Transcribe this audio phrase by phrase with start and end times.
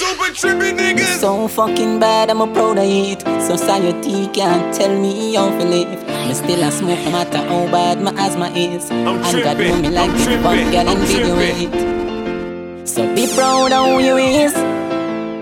[0.00, 1.20] Super trippy niggas.
[1.20, 3.20] So fucking bad, I'm a proud of it.
[3.42, 6.00] Society can't tell me how to live.
[6.26, 8.90] Me still a smoke no matter how bad my asthma is.
[8.90, 12.88] I'm and God know me like big fun girl and video it.
[12.88, 14.54] So be proud of who you is.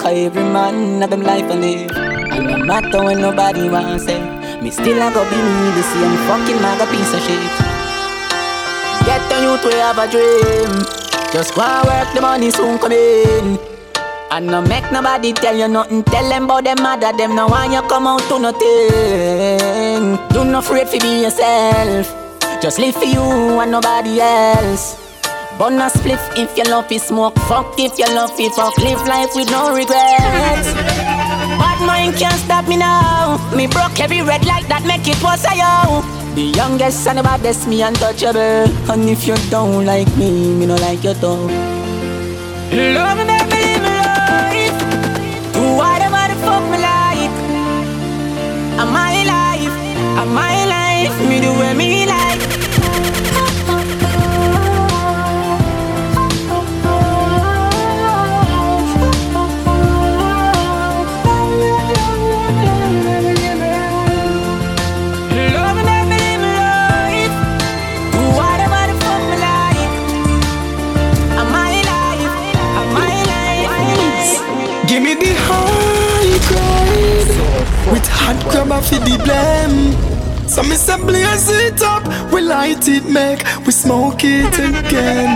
[0.02, 1.92] Cause every man have them life to live.
[2.34, 4.22] And no matter when nobody wants it,
[4.60, 7.54] me still a go be me the same fucking maga piece of shit.
[9.06, 10.82] Get the youth we have a dream.
[11.32, 13.77] Just go and work, the money soon come in.
[14.30, 16.04] And no make nobody tell you nothing.
[16.04, 20.16] Tell them about them mother, them no want you come out to nothing.
[20.34, 22.14] Do not afraid to be yourself.
[22.60, 24.96] Just live for you and nobody else.
[25.58, 27.38] Burn a spliff if you love it, smoke.
[27.48, 28.76] Fuck if you love it, fuck.
[28.78, 30.74] Live life with no regrets.
[31.58, 33.38] Bad mind can't stop me now.
[33.56, 36.02] Me broke every red light that make it was a yo.
[36.34, 38.68] The youngest and the baddest, me untouchable.
[38.92, 41.48] And if you don't like me, me no like you too.
[42.70, 43.47] Love me,
[48.80, 49.72] I'm my life,
[50.18, 51.28] I'm my life.
[51.28, 52.38] Me do what me like.
[74.86, 76.97] Give me the high grade
[77.92, 83.04] With hot crab off the blame So me say blaze it up We light it
[83.08, 85.32] make We smoke it again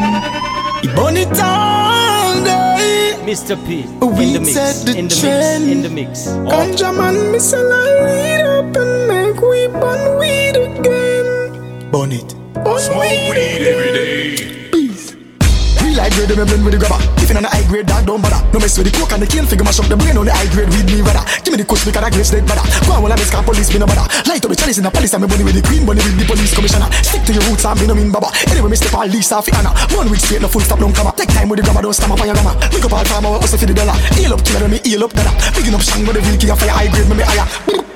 [0.83, 3.56] We burn it all day Mr.
[3.67, 3.86] P.
[4.05, 4.53] We in the mix.
[4.53, 5.64] set the in the trend.
[5.64, 5.73] mix.
[5.77, 6.27] In the mix.
[6.50, 12.78] Ganja man me say light up And make we burn weed again Burn it Burn
[12.78, 14.70] Smoke weed every day.
[14.70, 15.14] Peace.
[15.83, 17.03] Real high grade, me blend with the grabber.
[17.19, 18.22] If you on the high grade, dog don't
[18.73, 20.48] Mess with the coke and the cane, figure mash up the brain on the high
[20.48, 21.20] grade with me rather.
[21.45, 22.65] Give me the kush because I grade steak better.
[22.89, 24.09] Go on, well I miss car police, me no bother.
[24.25, 26.17] Light up the chalice in the palace and me bunny with the queen, bunny with
[26.17, 26.89] the police commissioner.
[27.05, 28.33] Stick to your roots me no mean baba.
[28.48, 29.77] Anyway, me step all lease off the Anna.
[29.92, 31.20] One week straight, no full stop, don't come up.
[31.20, 32.57] Take time with the grabber, don't stamp up on your gamma.
[32.73, 33.96] Pick up all farmer, hustle for the dollar.
[34.17, 35.36] Heal up killer, me heal up dada.
[35.52, 37.45] Picking up shang, but the real king of fire high grade, me me higher.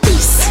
[0.04, 0.44] Peace.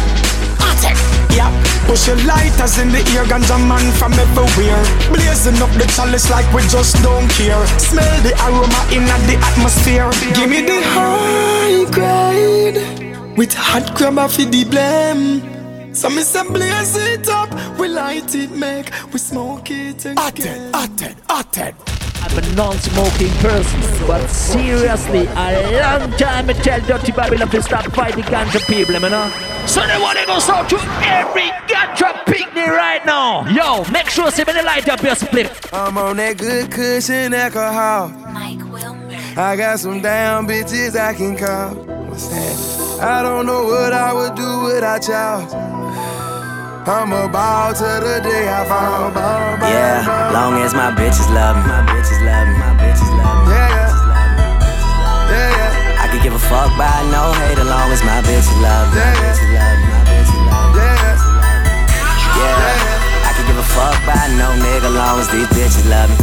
[1.36, 1.52] Yeah.
[1.86, 4.82] Push your lighters in the ear, ganja man from everywhere.
[5.12, 7.64] Blazing up the chalice like we just don't care.
[7.78, 10.10] Smell the aroma in the atmosphere.
[10.34, 15.94] Give me the high grade with hot crab off the blame.
[15.94, 20.18] So me say blaze it up, we light it, make we smoke it again.
[20.18, 22.05] Atten, atten, atten.
[22.26, 27.84] I'm a non-smoking person, but seriously, a long time I tell Dirty Babylon to stop
[27.92, 29.30] fighting ganja people, you know?
[29.66, 33.46] So they want to go out to every ganja picnic right now.
[33.48, 35.72] Yo, make sure you light up your split.
[35.72, 38.08] I'm on that good cushion alcohol.
[38.32, 39.16] Mike Wilmer.
[39.36, 41.76] I got some damn bitches I can call.
[42.08, 42.98] What's that?
[43.02, 45.75] I don't know what I would do without y'all.
[46.86, 49.10] I'm about to the day I fall.
[49.10, 50.30] Ball, ball, Yeah, ball.
[50.32, 53.50] long as my bitches love me, my bitches love me, my bitches love me.
[53.50, 53.90] Yeah, yeah.
[53.90, 55.34] bitches love me, bitches love me.
[55.34, 58.54] Yeah, yeah, I could give a fuck by no hate as long as my bitches
[58.62, 59.18] love me, my Yeah.
[59.18, 61.74] bitches love me, my bitches love me.
[62.38, 62.54] yeah.
[62.54, 66.16] Yeah, I could give a fuck by no nigga long as these bitches love me.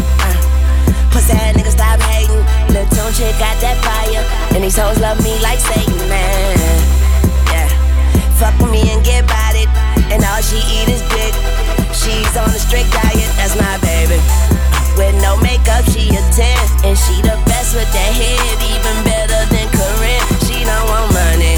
[1.12, 2.40] Pussy ass nigga stop hating.
[2.72, 4.24] Lil' Tune chick got that fire.
[4.56, 6.56] And these hoes love me like Satan, man.
[7.51, 7.68] Yeah.
[8.40, 9.52] Fuck with me and get about it.
[10.13, 11.34] And all she eat is dick.
[11.90, 14.22] She's on a strict diet, that's my baby.
[14.94, 16.85] With no makeup, she a 10.
[16.85, 20.25] And she the best with that head, even better than Corinne.
[20.46, 21.57] She don't want money.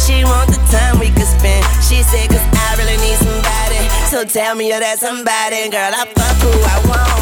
[0.00, 1.60] She want the time we could spend.
[1.84, 3.80] She said, cause I really need somebody.
[4.08, 5.68] So tell me you're that somebody.
[5.68, 7.20] Girl, I fuck who I want.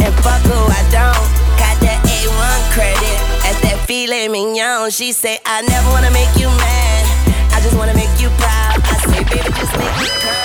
[0.00, 1.28] And fuck who I don't.
[1.60, 3.18] Got that A1 credit.
[3.44, 4.88] At that filet mignon.
[4.90, 7.04] She say, I never wanna make you mad.
[7.52, 8.80] I just wanna make you proud.
[8.80, 9.52] I say, baby,
[9.86, 10.36] just make me come.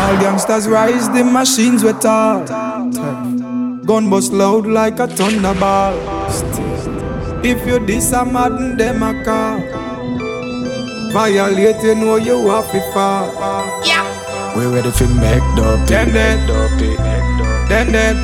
[0.00, 2.46] All gangsters rise, the machines were taught.
[3.86, 5.96] Gun bust loud like a thunderbolt.
[7.44, 9.60] If you diss a madden, them a call.
[11.12, 13.30] Violate, you know you have to fall.
[14.56, 16.48] We ready for make the Them dead,
[17.68, 18.16] them dead.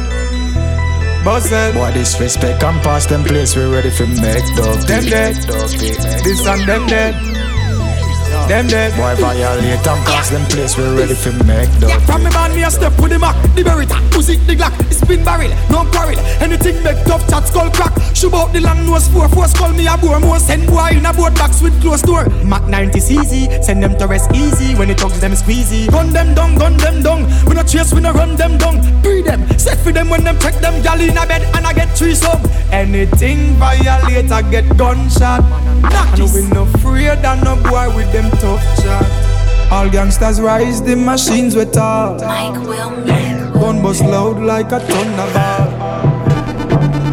[1.25, 1.75] Buzzed.
[1.75, 3.55] Boy, disrespect and pass them place.
[3.55, 5.37] We ready for make the Them dead.
[6.25, 7.32] This and them dead.
[8.49, 8.93] Them dead.
[8.97, 10.77] Boy, violate and pass them place.
[10.77, 13.63] We ready for make the From me band, me a step with the Mac, the
[13.63, 16.19] Beretta, music, the Glock, spin barrel, no quarrel.
[16.43, 17.93] Anything make tough chat skull crack.
[18.15, 20.39] Shoot out the long nose four, force call me a bore more.
[20.39, 22.29] Send boy in a board box with closed door.
[22.45, 24.75] Mac 90 CZ, send them to rest easy.
[24.75, 25.91] When it talks them squeezy.
[25.91, 27.25] Gun them down, gun them down.
[27.47, 28.83] We no chase, we no run them down.
[29.03, 30.83] Free them, set for them when them check them.
[30.83, 32.43] Gal in a bed and I get three some.
[32.71, 35.43] Anything violate, I get gunshot.
[35.83, 39.33] Knock and we no afraid of no boy with them tough shot.
[39.73, 42.21] All gangsters rise, the machines we talk.
[42.21, 42.91] Mike will
[43.53, 45.71] Gun bust loud like a thunderbolt.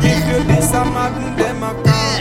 [0.03, 2.19] If you diss a madden, them a call.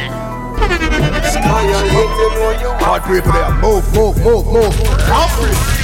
[1.33, 3.55] Sky a hit, you know you Hard people there.
[3.62, 4.75] Move, move, move, move.
[5.09, 5.77] Humphrey.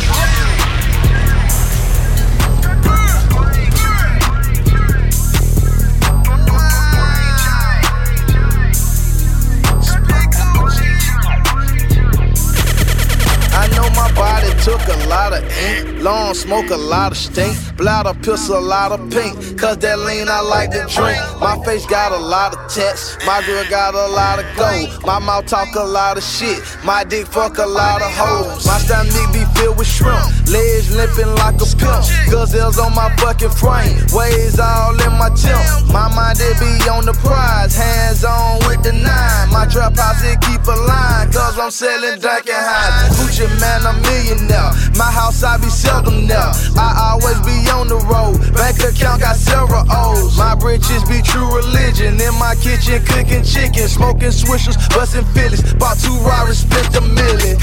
[14.65, 18.93] Took a lot of ink, long smoke a lot of stink, bladder pistol a lot
[18.93, 21.21] of pink, cause that lean I like to drink.
[21.41, 25.19] My face got a lot of tats, my girl got a lot of gold, my
[25.19, 28.67] mouth talk a lot of shit, my dick fuck a lot of hoes.
[28.67, 33.51] My stomach be filled with shrimp, legs limping like a pimp, gazelles on my fucking
[33.51, 35.89] frame, waves all in my temp.
[35.93, 39.49] My mind it be on the prize, hands on with the nine.
[39.51, 43.15] My trap house it keep a line, cause I'm selling Duncan Hines.
[43.17, 44.74] Gucci Mane, I'm millionaire.
[44.97, 46.53] My house I be seldom there.
[46.77, 48.41] I always be on the road.
[48.55, 50.39] Bank account got several O's.
[50.39, 52.21] My britches be true religion.
[52.21, 55.63] In my kitchen cooking chicken, smoking swishers, busting Phillies.
[55.75, 57.59] Bought two Rarers, spent a million.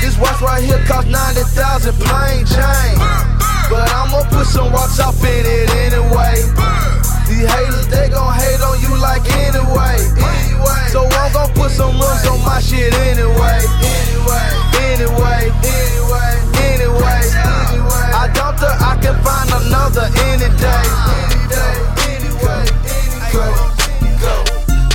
[0.00, 2.98] This watch right here cost 90,000 plain Jane.
[3.68, 6.38] But I'ma put some rocks off in it anyway.
[7.26, 9.98] These haters, they gon' hate on you like anyway.
[9.98, 10.86] Anyway.
[10.90, 13.58] So I'm gon' put some rims on my shit anyway.
[13.82, 14.48] Anyway.
[14.94, 15.50] Anyway.
[15.50, 16.35] Anyway.
[16.76, 18.10] Anyway.
[18.22, 20.84] I don't think I can find another any day.
[21.24, 21.74] Any day.
[22.12, 22.64] Anyway.
[23.24, 23.52] Anyway.
[24.20, 24.34] Go.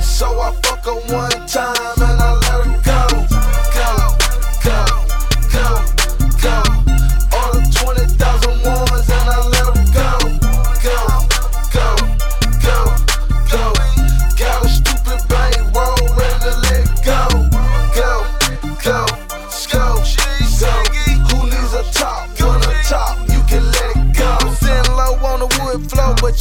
[0.02, 2.41] So I fuck her one time and I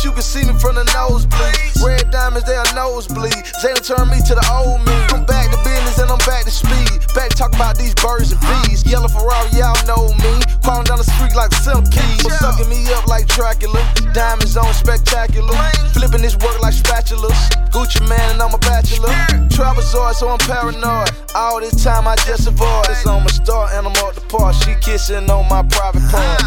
[0.03, 1.53] you can see me from the nosebleed.
[1.85, 3.37] Red diamonds, they are nosebleed.
[3.61, 4.97] Zayna turned me to the old me.
[5.13, 7.05] I'm back to business and I'm back to speed.
[7.13, 8.81] Back to talk about these birds and bees.
[8.85, 10.33] Yellow Ferrari, y'all know me.
[10.65, 12.23] Crawling down the street like silk keys.
[12.41, 13.81] Sucking me up like Dracula.
[14.13, 15.53] Diamonds on spectacular.
[15.93, 17.37] Flipping this work like spatulas.
[17.69, 19.13] Gucci Mane and I'm a bachelor.
[19.53, 21.13] Trapezoid, so I'm paranoid.
[21.35, 22.89] All this time I just avoid.
[22.89, 24.55] It's on my start and I'm off the park.
[24.65, 26.41] She kissing on my private part.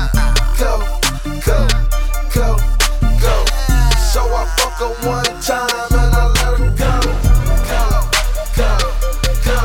[0.59, 0.79] Go,
[1.45, 1.67] go,
[2.33, 2.84] go.
[4.15, 7.03] So I fuck her one time and I let her go.
[7.67, 7.83] Go,
[8.55, 8.71] go,
[9.43, 9.59] go,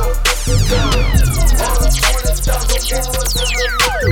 [0.57, 0.89] go.
[1.61, 2.81] All the 20,000
[3.13, 4.09] ones in the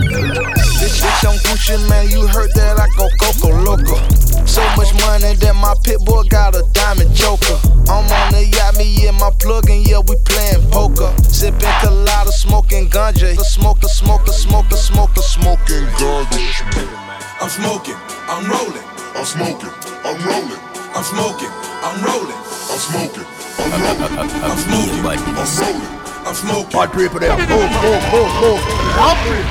[0.78, 3.98] This bitch on Gucci, man, you heard that I go Coco Loco.
[4.46, 7.58] So much money that my pit bull got a diamond joker.
[7.90, 11.12] I'm on the yacht, me and my plug, and yeah, we playing poker.
[11.24, 13.36] Sipping colada, smoking ganja.
[13.36, 16.62] The smoker, smoker, smoker, smoker, smoking garbage.
[17.42, 17.98] I'm smoking,
[18.30, 18.97] I'm rolling.
[19.18, 19.72] I'm smoking,
[20.06, 20.62] I'm rolling.
[20.94, 21.50] I'm smoking,
[21.82, 22.38] I'm rolling.
[22.70, 23.26] I'm smoking,
[23.58, 24.14] I'm rolling.
[24.44, 25.98] I'm smoking, I'm rolling.
[26.28, 26.72] I'm smoking.
[26.72, 27.36] Hard people there.
[27.36, 28.62] Move, move, move, move.
[28.94, 29.44] Humphrey.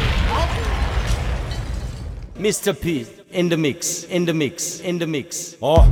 [2.41, 2.81] Mr.
[2.81, 5.57] P in the mix, in the mix, in the mix.
[5.61, 5.83] Oh.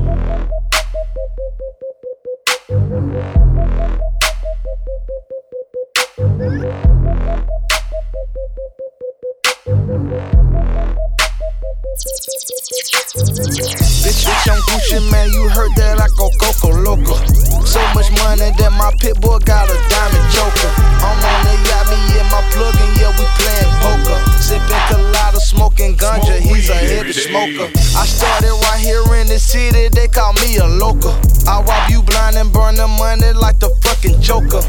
[14.04, 17.16] Bitch, bitch on Gucci, man, you heard that I go Coco Loco.
[17.64, 20.70] So much money that my pit bull got a diamond joker.
[21.00, 24.18] I'm on the yacht, me and my plug, and yeah, we playing poker.
[24.36, 27.70] Sipping colada, smoking ganja, he's a heavy smoker.
[27.96, 31.14] I started right here in the city, they call me a local.
[31.46, 34.60] I rob you blind and burn the money like the fucking joker.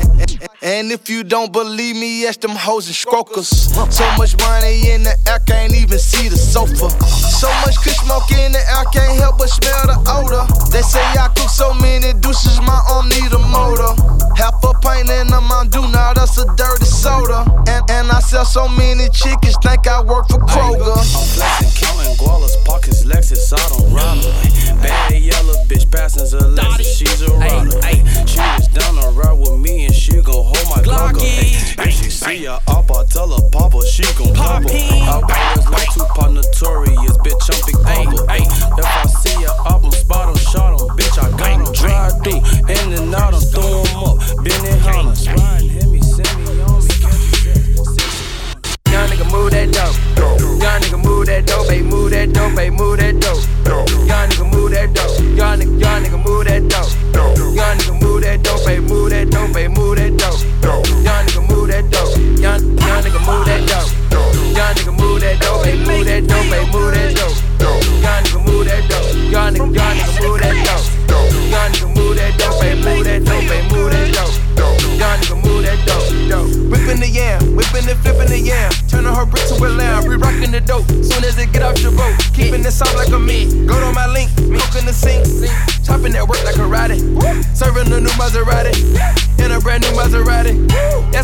[0.61, 3.47] And if you don't believe me, ask them hoes and strokers.
[3.93, 6.89] So much money in the air, can't even see the sofa.
[7.05, 10.43] So much kush smoke in the air, can't help but smell the odor.
[10.71, 13.93] They say I cook so many deuces, my arm need a motor.
[14.35, 17.45] Half a pint in a Mountain now that's a dirty soda.
[17.69, 20.34] And, and I sell so many chickens, think I work for
[32.35, 35.34] she up, I tell her Papa, she gon' pop her.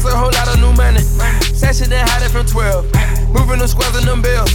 [0.01, 0.98] That's a whole lot of new money.
[1.53, 2.89] Sashing and hiding from 12.
[3.38, 4.50] Moving them squares and them bills.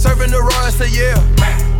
[0.00, 1.20] Serving the Royals to yeah.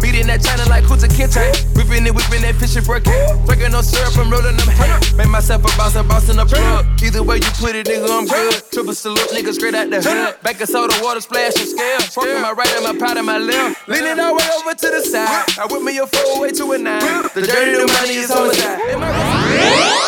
[0.05, 1.41] Beating that China like Kunta Kinte.
[1.73, 3.17] Whipping it, whipping that fish and breaking.
[3.49, 5.17] Drinking no syrup, I'm rolling them hay.
[5.17, 6.85] Make myself a boss, a boss in the plug.
[7.01, 8.61] Either way you put it, nigga, I'm good.
[8.69, 10.37] Triple salute, nigga, straight out the hood.
[10.45, 12.01] Back of soda, water splash and scale.
[12.13, 13.89] Smoking my right and my powder, my left.
[13.89, 15.57] Leaning all way over to the side.
[15.57, 17.01] I whip me a four way to a nine.
[17.33, 20.06] The journey to money is homicide.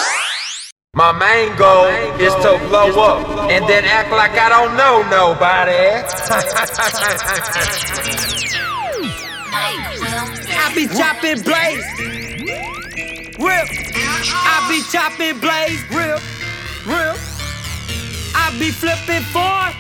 [0.99, 1.87] My main goal
[2.19, 3.23] is to blow up
[3.55, 6.03] and then act like I don't know nobody.
[10.59, 11.87] I be chopping blaze.
[13.39, 13.67] Real.
[14.43, 15.79] I be chopping blaze.
[15.95, 16.19] Real.
[16.83, 17.15] Real.
[18.35, 19.71] I be flipping four.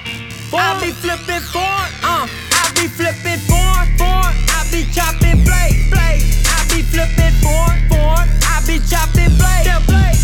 [0.54, 0.62] four.
[0.62, 1.78] I be flipping four.
[2.06, 2.30] Uh.
[2.30, 3.74] I be flipping four.
[3.98, 4.22] Four.
[4.54, 5.82] I be chopping blaze.
[5.90, 6.46] Blaze.
[6.46, 7.66] I be flipping four.
[7.90, 8.22] Four.
[8.22, 10.17] I be chopping blaze.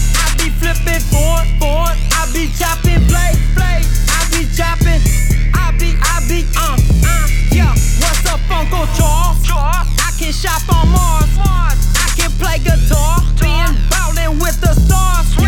[0.45, 1.41] Be flipping four.
[1.59, 1.89] Four.
[1.89, 3.41] I be chopping blaze.
[3.57, 3.89] Blaze.
[4.13, 5.01] I be chopping.
[5.57, 5.97] I be.
[5.97, 6.45] I be.
[6.53, 6.77] Uh.
[7.01, 7.29] Uh.
[7.49, 7.73] Yeah.
[7.73, 9.41] What's up, Uncle Charles?
[9.49, 11.33] I can shop on Mars.
[11.41, 13.25] I can play guitar.
[13.41, 15.44] Being ballin' with the stars.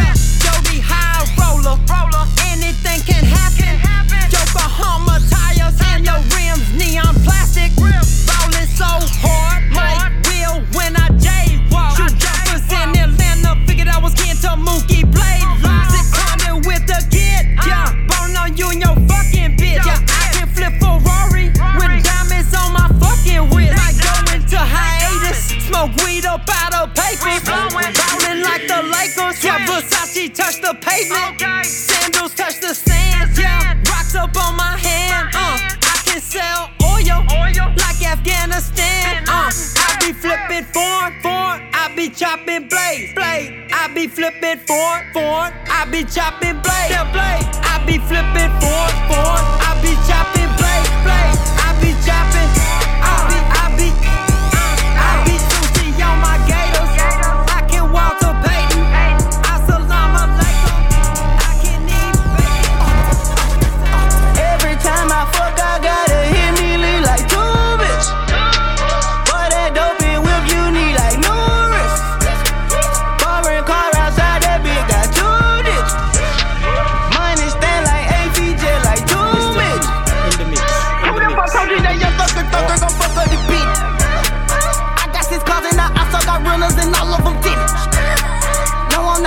[30.66, 31.40] The pavement.
[31.64, 33.30] Sandals touch the sand.
[33.38, 33.78] Yeah.
[33.88, 35.28] Rocks up on my hand.
[35.34, 35.58] Uh.
[35.62, 37.22] I can sell oil
[37.78, 39.22] like Afghanistan.
[39.28, 39.50] Uh.
[39.86, 41.50] I be flipping four, four.
[41.72, 43.70] I be chopping blades, blade.
[43.72, 45.54] I be flipping four, four.
[45.70, 47.46] I be chopping blade, blade.
[47.62, 49.36] I be flipping four, four.
[49.62, 50.35] I be chopping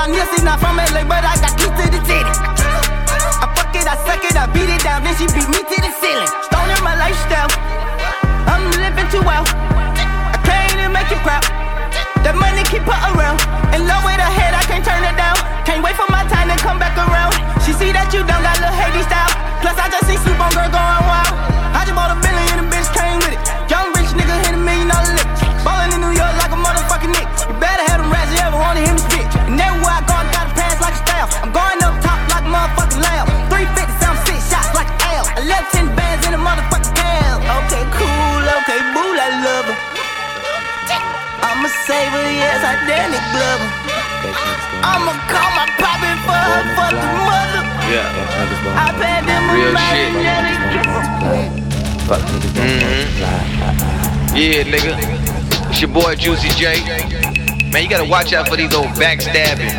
[0.10, 2.34] I'm Nipsey, not from LA, but I got keys to the titty.
[2.34, 5.78] I fuck it, I suck it, I beat it down, then she beat me to
[5.86, 6.26] the ceiling.
[6.50, 7.46] Stoning my lifestyle,
[8.50, 9.46] I'm living too well.
[9.46, 11.46] I can't even make it crap.
[12.26, 13.38] The money keep her around,
[13.70, 15.38] and low with her head, I can't turn it down.
[15.70, 17.38] Can't wait for my time to come back around.
[17.62, 19.30] She see that you done got little Haiti style.
[19.62, 21.38] Plus, I just see Super Girl going wild.
[21.78, 23.09] I just bought a billion and the bitch came
[31.50, 33.26] I'm going up top like a motherfucking lamb.
[33.50, 35.26] 350 sound six shots like an L.
[35.34, 37.42] I left 10 bands in a motherfucking cab.
[37.66, 39.74] Okay, cool, okay, boo, I love her.
[41.42, 43.74] I'm a saver, yes, I damn it, glove her.
[44.86, 47.66] I'ma call my poppin' for her fucking mother.
[47.90, 48.14] Yeah.
[48.78, 50.06] I paid them a Real lot shit.
[50.06, 50.86] and yeah, they kiss
[52.62, 53.10] Mhm.
[54.38, 54.94] Yeah, nigga.
[55.72, 56.78] It's your boy Juicy J.
[57.74, 59.74] Man, you gotta watch out for these old backstabbing,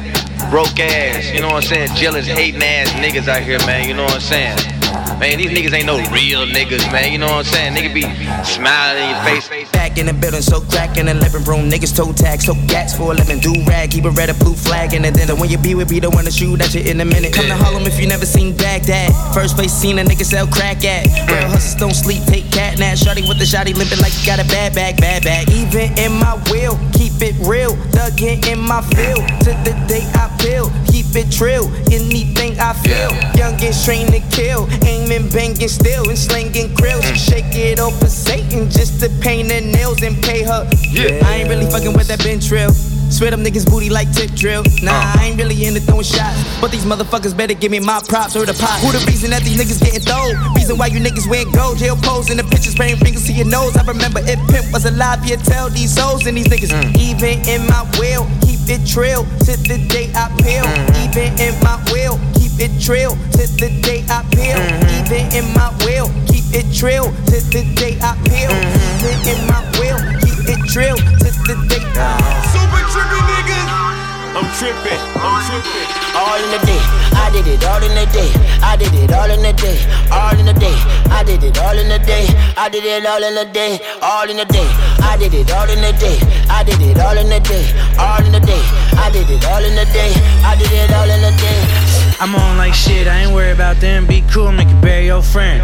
[0.50, 1.95] broke ass, you know what I'm saying?
[1.95, 4.79] Jealous, hating ass niggas out here, man, you know what I'm saying?
[5.20, 7.74] Man, these niggas ain't no real niggas, man, you know what I'm saying?
[7.76, 8.08] Nigga be
[8.42, 9.70] smiling in your face.
[9.70, 11.68] Back in the building, so crack in the living room.
[11.68, 13.38] Niggas toe tag, so gats for a living.
[13.38, 15.36] Do rag, keep a red or blue flag in the dinner.
[15.36, 17.34] When you be with be the one to shoot at you in a minute.
[17.34, 19.12] Come to Harlem if you never seen Baghdad.
[19.34, 21.04] First place seen a nigga sell crack at.
[21.28, 21.52] Real mm.
[21.52, 22.96] hustlers don't sleep, take cat nap.
[22.96, 25.50] Shorty with the shotty limping like you got a bad bag, bad bag.
[25.50, 27.76] Even in my will, keep it real.
[27.92, 29.20] Dug in my field.
[29.44, 31.68] To the day I peel, keep it trill.
[31.92, 33.10] Anything I feel.
[33.34, 34.68] Youngest trained to kill.
[34.84, 37.04] Aiming, banging still, and slinging grills.
[37.04, 37.16] Mm.
[37.16, 40.68] Shake it up for Satan just to paint her nails and pay her.
[40.90, 41.20] Yeah.
[41.24, 42.72] I ain't really fucking with that bench drill.
[43.10, 44.62] Swear them niggas booty like tip drill.
[44.82, 46.38] Nah, I ain't really into throwing shots.
[46.60, 48.80] But these motherfuckers better give me my props or the pot.
[48.80, 50.54] Who the reason that these niggas getting thrown?
[50.54, 53.46] Reason why you niggas wearing gold, jail pose in the pictures, spraying fingers to your
[53.46, 53.76] nose.
[53.76, 56.72] I remember if Pimp was alive, you'd tell these souls and these niggas.
[56.96, 60.64] Even in my will, keep it trill to the day I peel.
[61.02, 64.56] Even in my will, keep it trill to the day I peel.
[64.56, 64.96] Mm-hmm.
[65.02, 68.54] Even in my will, keep it trill to the day I peel.
[68.54, 69.02] Mm-hmm.
[69.02, 72.19] Even in my will, keep it trill to the day I
[72.50, 73.71] Super trippy niggas.
[74.35, 75.88] I'm tripping, I'm tripping.
[76.14, 76.83] All in the day,
[77.14, 78.30] I did it all in the day.
[78.62, 79.78] I did it all in the day,
[80.11, 80.75] all in the day.
[81.11, 82.26] I did it all in the day.
[82.57, 84.66] I did it all in the day, all in the day.
[85.02, 86.19] I did it all in the day.
[86.49, 87.64] I did it all in the day,
[87.99, 88.62] all in the day.
[88.99, 90.11] I did it all in the day.
[90.42, 91.89] I did it all in the day.
[92.20, 94.06] I'm on like shit, I ain't worried about them.
[94.06, 95.62] Be cool, make it bury your friend.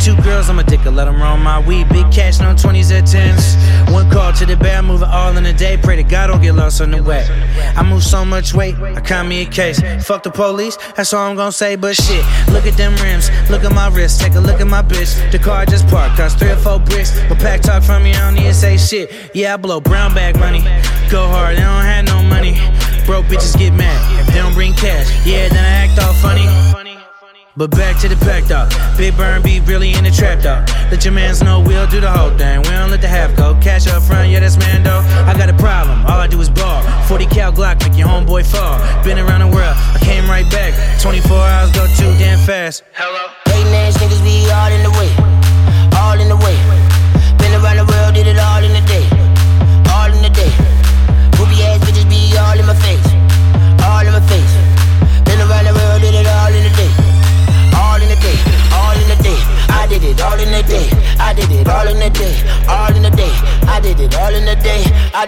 [0.00, 1.86] Two girls, I'm a dicker, let them roll my weed.
[1.90, 3.92] Big cash, no 20s at 10s.
[3.92, 5.76] One call to the bear, move it all in a day.
[5.76, 7.26] Pray to God don't get lost on the way.
[7.76, 9.82] I move so much weight, I count me a case.
[10.06, 11.76] Fuck the police, that's all I'm gonna say.
[11.76, 12.24] But shit,
[12.54, 15.30] look at them rims, look at my wrist, take a look at my bitch.
[15.30, 17.12] The car just parked, cost three or four bricks.
[17.28, 19.12] But pack talk from me, I don't need to say shit.
[19.34, 20.62] Yeah, I blow brown bag money.
[21.10, 22.54] Go hard, they don't have no money.
[23.04, 25.08] Broke bitches get mad if they don't bring cash.
[25.26, 26.46] Yeah, then I act all funny.
[27.56, 28.70] But back to the pack dog.
[28.96, 30.68] Big burn be really in the trap dog.
[30.92, 32.62] Let your mans know we'll do the whole thing.
[32.62, 33.58] We don't let the half go.
[33.60, 35.02] Cash up front, yeah, that's man though.
[35.26, 36.82] I got a problem, all I do is ball.
[37.08, 38.78] 40 cal Glock, make your homeboy fall.
[39.02, 40.70] Been around the world, I came right back.
[41.02, 42.84] 24 hours go too damn fast.
[42.92, 43.26] Hello.
[43.46, 45.10] Hating ass niggas be all in the way.
[45.98, 46.54] All in the way.
[47.42, 48.57] Been around the world, did it all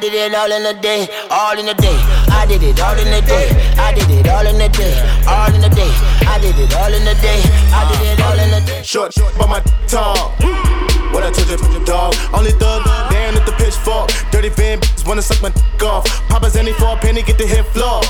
[0.01, 1.07] did it all in the day.
[1.31, 1.97] All in the day.
[2.33, 3.53] I did it all in the day.
[3.77, 4.97] I did it all in the day.
[5.29, 5.93] All in the day.
[6.27, 7.41] I did it all in the day.
[7.69, 8.83] I did it all in the day.
[8.83, 10.33] Short, but my tall.
[11.13, 12.15] What I told you, dog.
[12.33, 14.11] Only thug, down at the pitchfork.
[14.31, 16.07] Dirty van bitches wanna suck my dick off.
[16.29, 18.01] Papa's any for a penny, get the hit floor.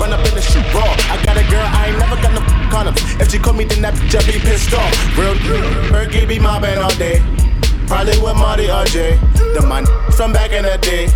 [0.00, 0.84] Run up in the shit raw.
[1.08, 3.00] I got a girl, I ain't never got no condoms.
[3.20, 4.92] If she call me, then that bitch be pissed off.
[5.16, 5.34] Real,
[5.88, 7.22] Berkey be mobbing all day.
[7.90, 9.18] Probably with Marty or Jay.
[9.34, 11.08] The man from back in the day.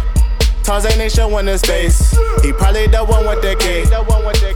[0.64, 2.10] Tarzan ain't showing his face.
[2.42, 3.84] He probably the one with the K.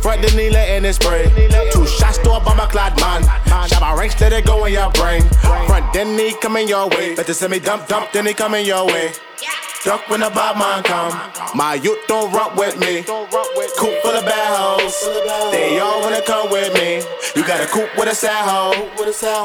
[0.03, 1.31] Front the needle in his spray.
[1.71, 3.23] Two shots to a bomber clad man.
[3.69, 5.23] Shabba ranks, let it go in your brain.
[5.69, 7.15] Front, then he coming your way.
[7.15, 9.13] Better send me dump, dump, then he coming your way.
[9.85, 11.13] Duck when the bad man come.
[11.55, 13.05] My youth don't rock with me.
[13.05, 15.01] Coop full of bad hoes.
[15.53, 16.97] They all wanna come with me.
[17.37, 18.89] You got a coop with a sad hoe.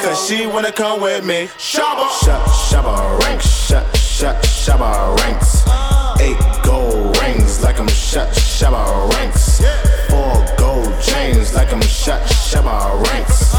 [0.02, 1.50] Cause she wanna come with me.
[1.58, 2.10] Shabba.
[2.26, 3.46] Shut, shabba ranks.
[3.46, 5.64] Shut, shut, shabba ranks.
[6.20, 9.62] Eight gold rings like I'm shut, shabba ranks.
[10.10, 13.54] Four gold chains like I'm shut, shabba ranks.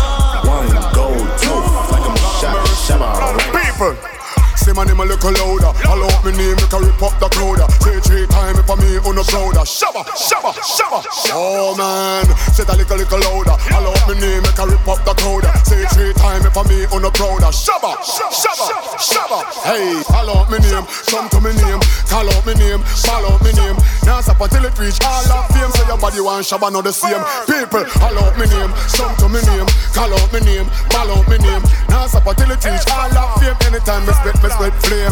[0.44, 3.78] One gold tooth like I'm shut, shabba ranks.
[3.78, 4.23] People.
[4.64, 5.76] Say my name a little louder.
[5.84, 7.60] Follow up my name, make a rip up the crowd.
[7.84, 9.60] Say three times if I me on oh, the prouder.
[9.68, 11.04] Shabba, shabba, shabba.
[11.36, 13.60] Oh man, say that little little louder.
[13.68, 15.44] Follow up my name, make a rip up the crowd.
[15.68, 17.52] Say three times if I me on oh, the prouder.
[17.52, 19.44] Shabba, shabba, shabba.
[19.68, 23.44] Hey, follow up my name, come to my name, call out my name, follow up
[23.44, 23.76] my name.
[24.08, 25.68] Now stop until it reach all of fame.
[25.76, 27.20] Say your body want shabba, not the same.
[27.44, 31.28] People, follow up my name, come to my name, call out my name, follow up
[31.28, 31.60] my name.
[32.04, 33.56] Now stop until it reach all of fame.
[33.64, 35.08] Anytime me spit, me spit flame.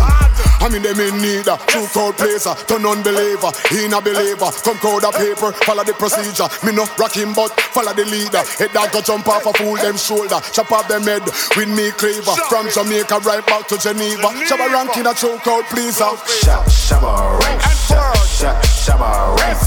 [0.61, 4.53] I mean them in need a true crowd placer, uh, turn unbeliever, in a believer.
[4.61, 6.45] Come crowd a paper, follow the procedure.
[6.61, 8.45] Me no rock him but follow the leader.
[8.61, 11.25] Head dog go jump off a fool them shoulder, chop off them head
[11.57, 12.37] with me cleaver.
[12.53, 14.29] From Jamaica right back to Geneva.
[14.45, 16.05] Shabba ranking a true crowd pleaser.
[16.05, 16.21] Uh.
[16.45, 17.89] Shab, shabba ranks.
[17.89, 19.65] Shab, shab, shabba ranks.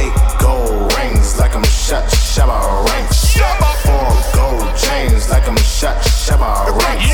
[0.00, 3.36] Eight gold rings like I'm shut, shabba ranks.
[3.36, 3.77] Four gold
[4.98, 7.10] chains like I'm shut, shabba ranks.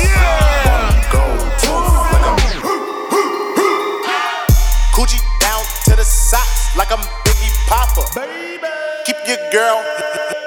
[0.73, 2.37] One gold tooth like I'm.
[4.95, 8.03] Coochie down to the socks like I'm Biggie Papa.
[9.05, 9.83] Keep your girl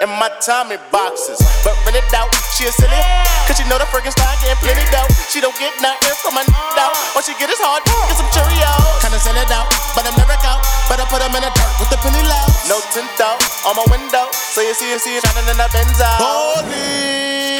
[0.03, 1.39] in my Tommy boxes.
[1.67, 2.99] But when it out, she a silly.
[3.47, 5.09] Cause she know the Frankenstein getting plenty dough.
[5.31, 6.43] She don't get nothing from a
[6.79, 6.95] out.
[7.17, 9.03] All she get is hard, get some Cheerios.
[9.03, 10.63] Kinda send it out, but I'm never out.
[10.87, 12.51] Better put them in the dirt with the penny loud.
[12.71, 14.31] No tint out on my window.
[14.33, 16.07] So you see, you see it shining in the Benzo.
[16.21, 17.59] Holy.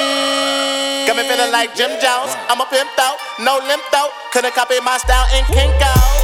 [1.09, 2.37] Got me feeling like Jim Jones.
[2.53, 4.13] I'm a pimp out, no limp out.
[4.33, 6.18] Couldn't copy my style in Kinko's.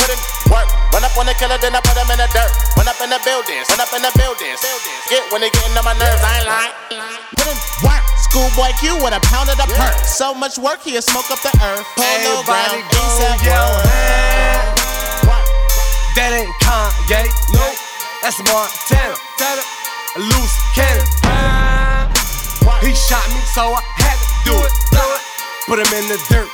[0.00, 0.16] Put in
[0.48, 0.64] work,
[0.96, 2.48] run up on the killer, then I put him in the dirt.
[2.80, 4.64] Run up in the buildings, run up in the buildings.
[5.12, 6.72] Get when they getting on my nerves, I ain't lying.
[7.36, 9.92] Put in work, schoolboy Q with a pound of the perk.
[10.08, 11.84] So much work, he'll smoke up the earth.
[12.00, 13.76] Polo ground, ASAP roll.
[16.16, 17.76] That ain't Kanye, nope.
[18.24, 19.20] That's Montana.
[20.16, 21.04] A loose cannon.
[22.80, 24.72] He shot me, so I had to do it.
[25.68, 26.48] Put him in the dirt.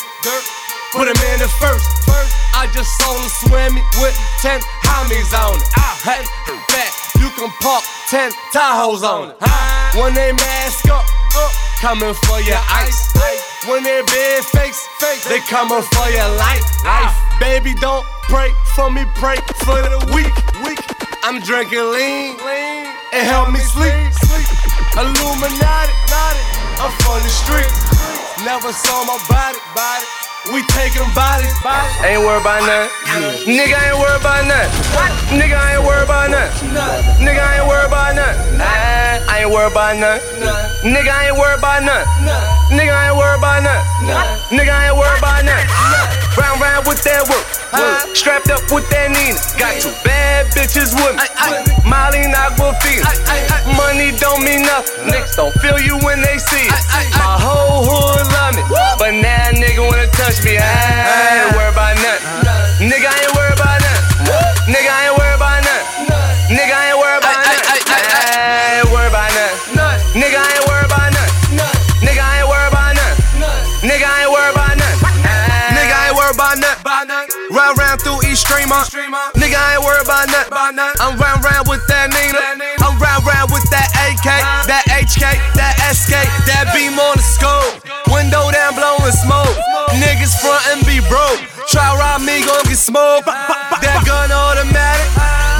[0.96, 1.84] Put him in the first.
[2.08, 5.68] First, I just saw him swimming with 10 homies on it.
[5.76, 5.92] Ah.
[6.00, 6.24] Hey,
[6.72, 9.36] that you can park 10 Tahoes on it.
[9.44, 9.92] Ah.
[10.00, 11.04] When they mask up,
[11.36, 11.52] up
[11.84, 13.12] coming for your ice.
[13.68, 14.80] When they big fakes,
[15.28, 16.64] they coming for your life.
[16.88, 17.12] Ah.
[17.12, 20.32] Life, baby, don't pray for me, pray for the weak.
[20.64, 20.80] Weak.
[21.22, 23.92] I'm drinking lean, lean, and help me sleep.
[24.24, 24.48] sleep.
[24.96, 25.92] Illuminati,
[26.80, 27.68] I'm from the street.
[28.46, 30.25] Never saw my body, body.
[30.52, 31.92] We taking bodies, bodies.
[32.06, 32.90] Ain't worried about nothing.
[33.50, 34.70] Nigga ain't worried about nothing.
[35.38, 36.70] Nigga ain't worried about nothing.
[37.20, 38.58] Nigga ain't worried about nothing.
[38.58, 38.64] Nah,
[39.32, 40.22] I ain't worried about nothing.
[40.86, 42.08] Nigga ain't worried about nothing.
[42.70, 43.86] Nigga ain't worried about nothing.
[44.56, 46.15] Nigga ain't worried about nothing.
[46.36, 47.46] Round round with that work.
[48.14, 49.40] Strapped up with that Nina.
[49.56, 51.24] Got two bad bitches with me.
[51.88, 53.08] Molly Aquafina.
[53.76, 55.08] Money don't mean nothing.
[55.08, 56.76] Niggas don't feel you when they see it.
[57.16, 58.62] My whole hood love me.
[59.00, 60.58] But now nigga wanna touch me.
[60.58, 62.88] I ain't worried about nothing.
[62.88, 63.45] Nigga ain't worried
[78.66, 79.22] each streamer.
[79.38, 80.78] Nigga ain't worried about nothing.
[80.98, 82.42] I'm round round with that Nina.
[82.82, 84.26] I'm round round with that AK,
[84.66, 85.22] that HK,
[85.54, 86.18] that SK,
[86.50, 87.82] that beam on the scope.
[88.10, 89.56] Window down blowing smoke.
[90.02, 91.40] Niggas front and be broke.
[91.70, 93.26] Try rob me, gon' get smoked.
[93.26, 95.08] That gun automatic.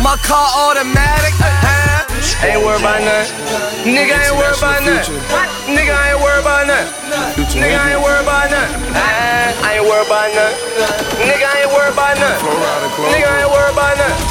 [0.02, 1.85] My car automatic.
[2.46, 3.90] Ain't worried about nothing.
[3.90, 5.18] Nigga ain't worried about nothing.
[5.66, 6.94] Nigga ain't worried about nothing.
[7.58, 8.86] Nigga ain't worried about nothing.
[8.94, 10.62] I ain't worried about nothing.
[11.26, 12.46] Nigga ain't worried about nothing.
[13.10, 14.22] Nigga ain't worried about nothing.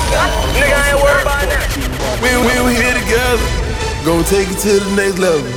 [0.55, 1.83] Nigga ain't worried about nothing.
[2.23, 3.43] We, we, we here together.
[4.07, 5.51] Gonna take it to the next level.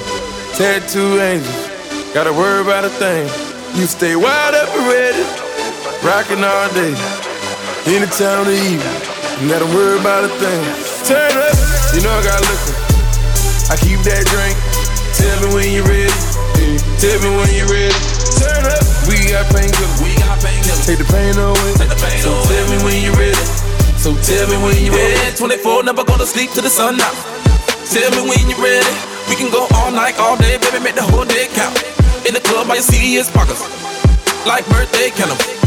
[0.58, 1.70] Tattoo angels.
[2.10, 3.30] Gotta worry about a thing.
[3.78, 5.22] You stay wide up and ready.
[6.02, 6.90] Rockin' all day.
[7.86, 8.98] Anytime of the evening.
[9.38, 11.06] You gotta worry about a thing.
[11.06, 11.67] Turn up.
[11.96, 12.76] You know I got liquor.
[13.72, 14.56] I keep that drink.
[15.16, 16.12] Tell me when you ready.
[17.00, 17.96] Tell me when you ready.
[18.36, 18.84] Turn up.
[19.08, 19.96] We got painkillers.
[20.04, 20.84] We got painkillers.
[20.84, 21.72] Take the pain away.
[21.80, 22.44] Take the pain so away.
[22.44, 23.40] tell me when you ready.
[23.96, 25.16] So tell me when you ready.
[25.16, 27.16] Yeah, 24, never gonna sleep till the sun out.
[27.88, 28.92] Tell me when you ready.
[29.28, 31.76] We can go all night, all day, baby, make the whole day count.
[32.28, 33.64] In the club, my serious pockets.
[34.46, 35.57] Like birthday candle.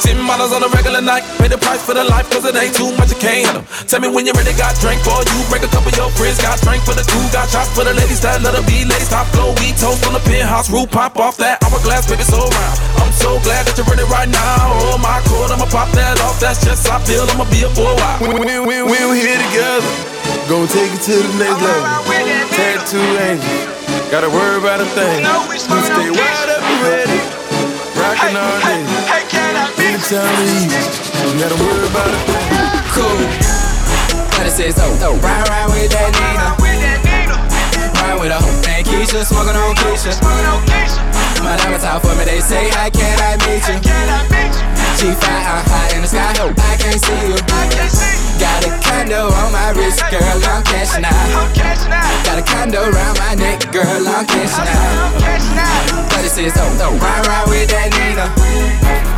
[0.00, 1.26] Ten models on a regular night.
[1.36, 3.64] Pay the price for the life, cause it ain't too much, you can't handle.
[3.84, 5.38] Tell me when you're ready, got drink for you.
[5.52, 7.24] Break a couple of your friends, got drink for the crew.
[7.34, 9.12] Got shots for the ladies that let her be ladies.
[9.12, 10.88] Top flow, we toast on the penthouse roof.
[10.88, 12.76] Pop off that hourglass, baby, so round.
[13.02, 14.72] I'm so glad that you're ready right now.
[14.88, 16.40] Oh my god, I'ma pop that off.
[16.40, 18.18] That's just how I feel, I'ma be here for a while.
[18.22, 19.84] We, we, we, we, we here together.
[20.48, 21.84] Gonna take it to the next level.
[22.56, 23.72] Tattoo angels.
[24.10, 25.24] Gotta worry about a thing.
[25.24, 27.18] You stay wide up and ready.
[27.96, 28.91] Rockin' all day.
[30.02, 30.88] Of the evening.
[31.24, 32.44] You gotta worry about thing.
[32.92, 33.16] Cool.
[34.44, 36.52] It says, oh, oh, ride, ride with that Nina.
[37.96, 40.12] Ride with a hoe named Keisha, smoking on Keisha.
[41.40, 43.78] My diamonds out for me, they say, how can I meet you?
[45.00, 47.38] She fly, I'm high in the sky, hope I can't see you.
[48.36, 51.56] Got a condo on my wrist, girl, I'm cashing out.
[52.26, 55.16] Got a condo around my neck, girl, I'm cashing out.
[56.12, 59.11] But it says, oh, oh, ride, ride with that Nina.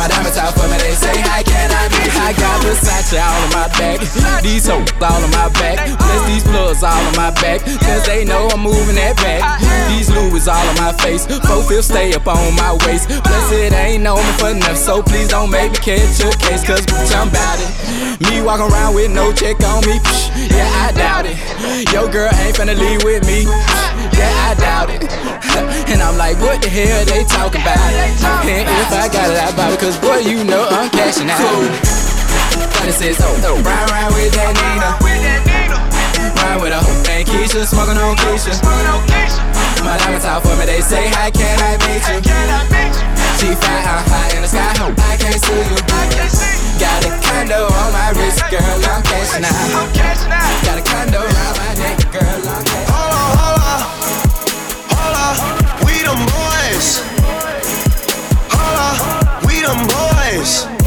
[0.00, 2.00] My diamonds out for me, they say, how can I be?
[2.24, 4.00] I got Versace all on my back,
[4.40, 8.24] these hoes all on my back, plus these plugs all on my back, cause they
[8.24, 9.60] know I'm moving that back.
[9.92, 13.76] These Louis all on my face, four fifths stay up on my waist, plus it
[13.76, 17.28] ain't known for enough, so please don't make me catch a case, cause bitch, I'm
[17.28, 17.68] bout it.
[18.24, 21.36] Me walking around with no check on me, psh, yeah, I doubt it.
[21.92, 23.44] Yo, girl ain't finna leave with me,
[24.16, 25.04] yeah, I doubt it.
[25.92, 27.76] and I'm like, what the hell they talking about?
[29.20, 31.44] And if I got it, I buy it, cause boy, you know I'm cashing out.
[32.88, 34.96] It says, oh, oh, ride, ride with that Nina.
[36.40, 38.56] Ride with a hoe named Keisha, smoking on Keisha.
[39.84, 42.16] My diamonds out for me, they say, how can I meet you?
[43.36, 45.76] She fly, I'm high in the sky, hope I can't see you.
[46.80, 49.92] Got a condo on my wrist, girl, I'm cashing out.
[50.64, 52.96] Got a condo around my neck, girl, I'm cashing out.
[52.96, 53.84] Hold on, hold on,
[54.96, 55.36] hold on,
[55.84, 57.19] we them boys.
[59.60, 60.79] Them boys.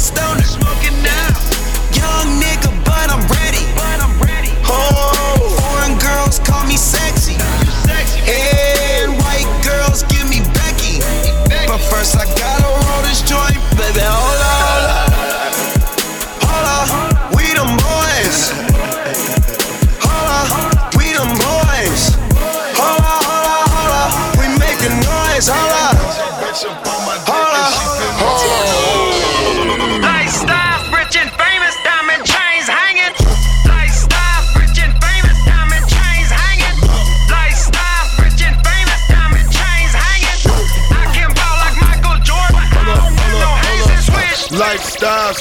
[0.00, 0.49] Stoner.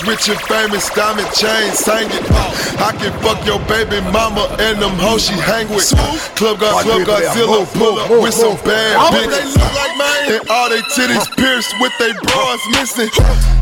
[0.08, 2.24] Rich and famous, diamond chains hanging.
[2.32, 5.92] Uh, I can fuck your baby mama and them hoes she hang with.
[6.40, 9.60] Club got Club Godzilla pull up with some bad bitches.
[10.30, 13.12] And all they titties pierced with they bras missing.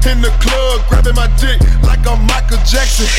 [0.05, 3.09] In the club, grabbing my dick like I'm Michael Jackson.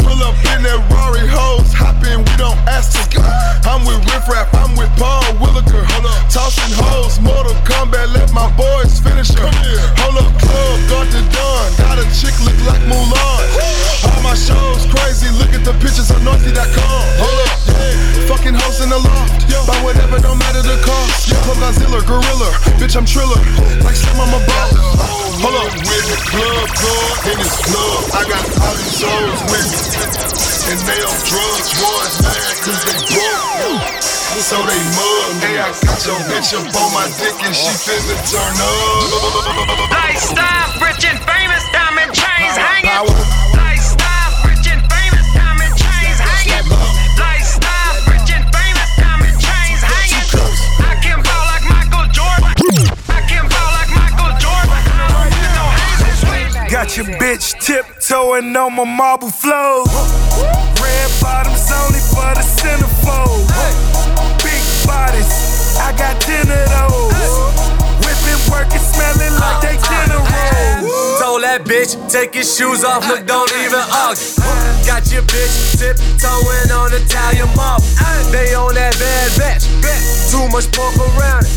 [0.00, 3.20] Pull up in that Rari hoes, hop in, we don't ask to.
[3.68, 5.84] I'm with Riff Raff, I'm with Paul Williker.
[6.32, 9.46] Tossing hoes, Mortal Kombat, let my boys finish her.
[10.00, 13.42] Hold up, club, got the done, Got a chick look like Mulan.
[14.06, 17.02] All my shows crazy, look at the pictures on Naughty.com.
[17.18, 18.26] Hold up, yeah.
[18.30, 19.46] Fucking hoes in the loft.
[19.66, 21.28] Buy whatever, don't matter the cost.
[21.30, 22.50] Yeah, Club Godzilla, Gorilla.
[22.82, 23.38] Bitch, I'm Triller.
[23.86, 24.74] Like some I'm a boss.
[25.42, 25.70] Hold up.
[25.70, 28.00] With the club, club, in this club.
[28.14, 29.92] I got all these souls with me.
[30.72, 34.21] And they on drugs, boys, mad, cause they broke.
[34.40, 35.56] So they mug me.
[35.56, 39.88] I got your bitch up on my dick and she finna turn up.
[39.88, 43.06] Lifestyle, rich and famous, diamond chains hanging.
[43.56, 46.68] Lifestyle, rich and famous, diamond chains hanging.
[47.16, 50.28] Lifestyle, rich and famous, diamond chains hanging.
[50.84, 52.52] I can ball like Michael Jordan.
[53.08, 54.68] I can ball like Michael Jordan.
[54.68, 56.68] I don't want no haze.
[56.68, 59.86] Got your bitch tiptoeing on my marble floor.
[60.76, 63.48] Red bottoms only for the centerfold.
[63.48, 64.11] Big
[64.86, 65.28] bodies,
[65.78, 67.32] I got ten of those.
[68.02, 71.20] Whipping, working, smelling like they dinner rolls.
[71.20, 74.42] Told that bitch, take your shoes off, look, don't even argue.
[74.82, 77.86] Got your bitch tiptoeing on Italian marble.
[78.34, 79.64] They on that bad batch.
[80.32, 81.52] Too much pork around it.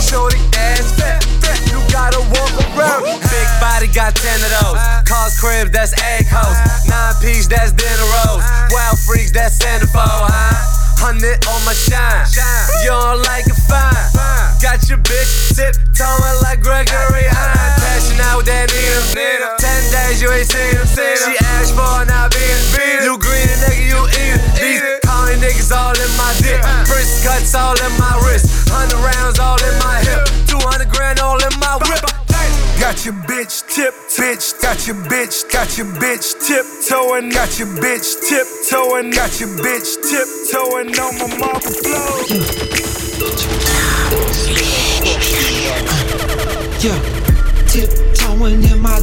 [0.00, 1.20] Shorty ass fat.
[1.68, 3.04] You gotta walk around.
[3.04, 4.80] Big body got ten of those.
[5.04, 6.56] Cars cribs, that's egg hoes.
[6.88, 8.42] Nine piece, that's dinner rolls.
[8.70, 10.79] Wild freaks, that's centerfold, huh?
[11.00, 12.28] Hundred on my shine.
[12.84, 13.96] You don't like it fine.
[14.60, 17.72] Got your bitch tip tiptoeing like Gregory Hine.
[17.80, 19.56] Crashing out with that Nina.
[19.56, 20.84] Ten days you ain't seen him.
[20.84, 23.00] She asked for now being beat.
[23.00, 24.44] You green and nigga, you eat it.
[24.60, 26.60] These calling niggas all in my dick.
[26.92, 28.68] Wrist cuts all in my wrist.
[28.68, 30.28] Hundred rounds all in my hip.
[30.44, 32.19] Two hundred grand all in my whip.
[32.90, 34.60] Got your bitch tip, bitch.
[34.60, 37.30] Got your bitch, got your bitch tiptoeing.
[37.30, 39.12] Got your bitch tiptoeing.
[39.12, 42.26] Got your bitch tiptoeing on my marble floor.
[46.82, 46.98] Yeah,
[47.68, 48.98] tiptoeing in my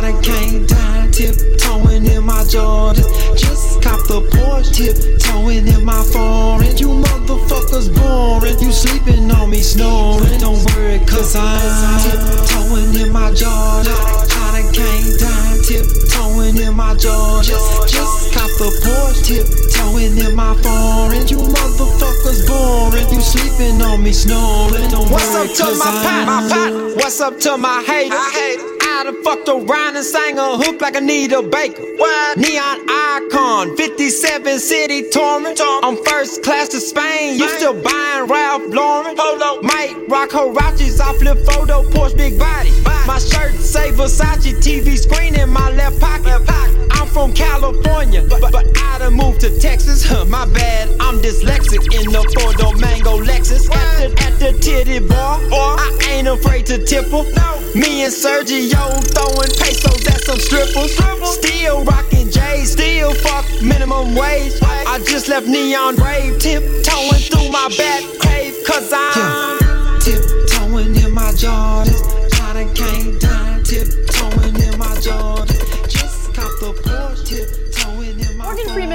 [0.00, 0.22] Jordans.
[0.22, 3.38] Kinda came down, tiptoeing in my Jordans.
[3.38, 6.76] Just cop the Porsche, tiptoeing in my foreign.
[6.76, 8.58] You motherfuckers boring.
[8.60, 10.38] You sleeping on me, snoring.
[10.40, 14.28] Don't worry, cause I'm tiptoeing in my Jordans.
[14.30, 17.88] Kinda came down, tiptoeing in my Jordans.
[17.88, 21.26] Just cop the Porsche, tiptoeing in my foreign.
[21.28, 23.08] You motherfuckers boring.
[23.12, 24.88] You sleeping on me, snoring.
[24.90, 26.26] Don't What's worry, up to cause my I'm pop?
[26.26, 26.96] My pop?
[26.96, 28.79] What's up to my haters?
[29.00, 31.80] I done fucked around and sang a hook like Anita Baker.
[31.96, 32.36] What?
[32.36, 35.56] Neon icon, 57 city touring.
[35.58, 37.38] I'm first class to Spain.
[37.38, 39.16] You still buying Ralph Lauren?
[39.16, 39.62] Polo.
[39.62, 41.00] Might rock Huaraches.
[41.00, 42.72] I flip photo, Porsche big body.
[43.06, 46.42] My shirt say Versace TV screen in my left pocket.
[46.90, 50.04] I'm from California, but, but I done moved to Texas.
[50.04, 53.70] Huh, my bad, I'm dyslexic in the four-door mango Lexus.
[53.70, 57.24] At the, at the titty bar, or I ain't afraid to tipple.
[57.72, 60.96] Me and Sergio throwing pesos at some strippers.
[61.34, 64.54] Still rocking J's, still fuck minimum wage.
[64.62, 69.58] I just left Neon Rave, tiptoeing through my bat cave, cause I'm
[70.00, 72.02] tiptoeing in my Jordans.
[72.32, 75.88] Kinda came down, tiptoeing in my Jordans.
[75.88, 77.09] Just cop the Porsche, tiptoeing in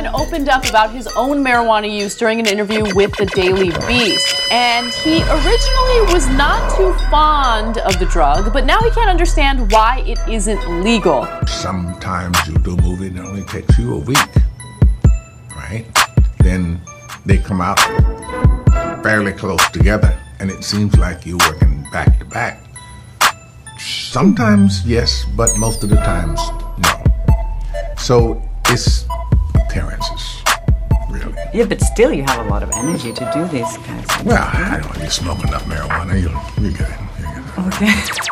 [0.08, 4.36] opened up about his own marijuana use during an interview with the Daily Beast.
[4.52, 9.72] And he originally was not too fond of the drug, but now he can't understand
[9.72, 11.28] why it isn't legal.
[11.48, 14.18] Sometimes you do a movie that only takes you a week,
[15.56, 15.86] right?
[16.46, 16.80] then
[17.26, 17.80] they come out
[19.02, 22.62] fairly close together, and it seems like you're working back to back.
[23.80, 26.40] Sometimes yes, but most of the times
[26.78, 27.04] no.
[27.98, 29.06] So it's
[29.76, 30.42] appearances,
[31.10, 31.34] really.
[31.54, 34.42] Yeah, but still, you have a lot of energy to do these kinds of Well,
[34.42, 36.30] I don't you smoke enough marijuana, you
[36.64, 37.00] you get it.
[37.68, 37.92] Okay.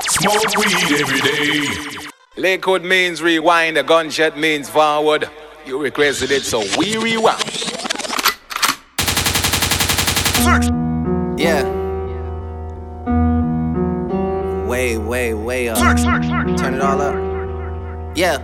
[0.09, 2.07] Smoke weed every day.
[2.37, 5.29] Lakewood means rewind, a gunshot means forward.
[5.65, 7.43] You requested it, so we rewind.
[11.37, 11.63] Yeah.
[14.67, 15.77] Way, way, way up.
[15.77, 17.15] Turn it all up.
[18.15, 18.37] Yeah.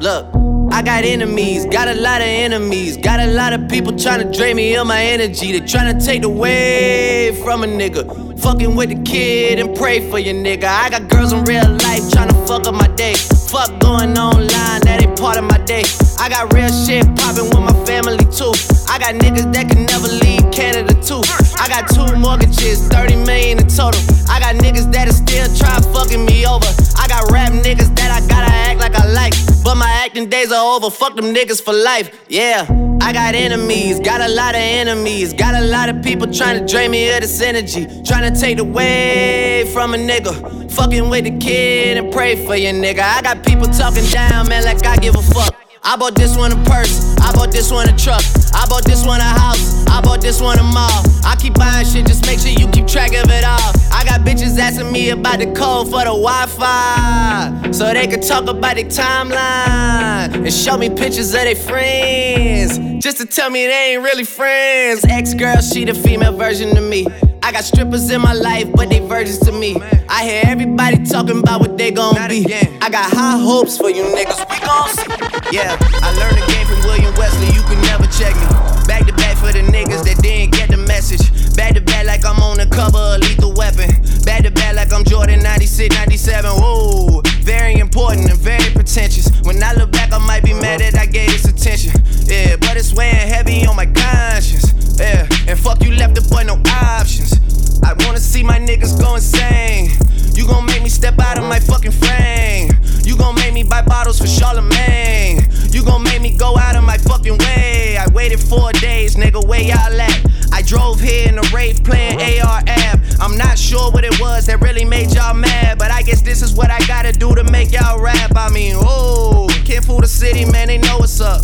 [0.00, 0.41] Look,
[0.72, 4.36] I got enemies, got a lot of enemies, got a lot of people trying to
[4.38, 5.52] drain me of my energy.
[5.52, 8.31] They trying to take away from a nigga.
[8.42, 10.64] Fucking with the kid and pray for your nigga.
[10.64, 13.14] I got girls in real life trying to fuck up my day.
[13.14, 15.84] Fuck going online, that ain't part of my day.
[16.18, 18.50] I got real shit popping with my family too.
[18.90, 21.22] I got niggas that can never leave Canada too.
[21.54, 24.02] I got two mortgages, 30 million in total.
[24.26, 26.66] I got niggas that'll still try fucking me over.
[26.98, 29.34] I got rap niggas that I gotta act like I like.
[29.62, 32.26] But my acting days are over, fuck them niggas for life.
[32.28, 32.66] Yeah,
[33.02, 35.32] I got enemies, got a lot of enemies.
[35.32, 37.84] Got a lot of people trying to drain me of this energy.
[38.04, 40.70] Trying to take away from a nigga.
[40.70, 43.00] Fucking with the kid and pray for your nigga.
[43.00, 45.61] I got people talking down, man, like I give a fuck.
[45.84, 48.22] I bought this one a purse, I bought this one a truck,
[48.54, 51.02] I bought this one a house, I bought this one a mall.
[51.24, 53.72] I keep buying shit, just make sure you keep track of it all.
[53.90, 58.20] I got bitches asking me about the code for the Wi Fi, so they can
[58.20, 63.66] talk about their timeline and show me pictures of their friends, just to tell me
[63.66, 65.04] they ain't really friends.
[65.08, 67.06] Ex girl, she the female version of me.
[67.44, 69.76] I got strippers in my life, but they virgins to me.
[70.08, 72.46] I hear everybody talking about what they gon' be.
[72.80, 75.56] I got high hopes for you niggas, we gon' see.
[75.56, 78.46] Yeah, I learned the game from William Wesley, you can never check me.
[78.86, 81.22] Back to back for the niggas that didn't get the message.
[81.56, 83.90] Back to back like I'm on the cover of Lethal Weapon.
[84.24, 86.50] Back to back like I'm Jordan 96, 97.
[86.52, 89.28] Whoa, very important and very pretentious.
[89.42, 91.92] When I look back, I might be mad that I gave this attention.
[92.24, 94.72] Yeah, but it's weighing heavy on my conscience.
[94.98, 97.34] Yeah, and fuck you left the boy no options.
[97.82, 99.90] I wanna see my niggas go insane.
[100.34, 102.70] You gon' make me step out of my fucking frame.
[103.04, 105.46] You gon' make me buy bottles for Charlemagne.
[105.70, 107.96] You gon' make me go out of my fucking way.
[107.98, 110.31] I waited four days, nigga, where y'all at?
[110.62, 112.62] I drove here in a rave playing uh-huh.
[112.62, 113.16] AR-AB.
[113.20, 116.40] I'm not sure what it was that really made y'all mad, but I guess this
[116.40, 118.30] is what I gotta do to make y'all rap.
[118.36, 121.42] I mean, oh, can't fool the city, man, they know what's up.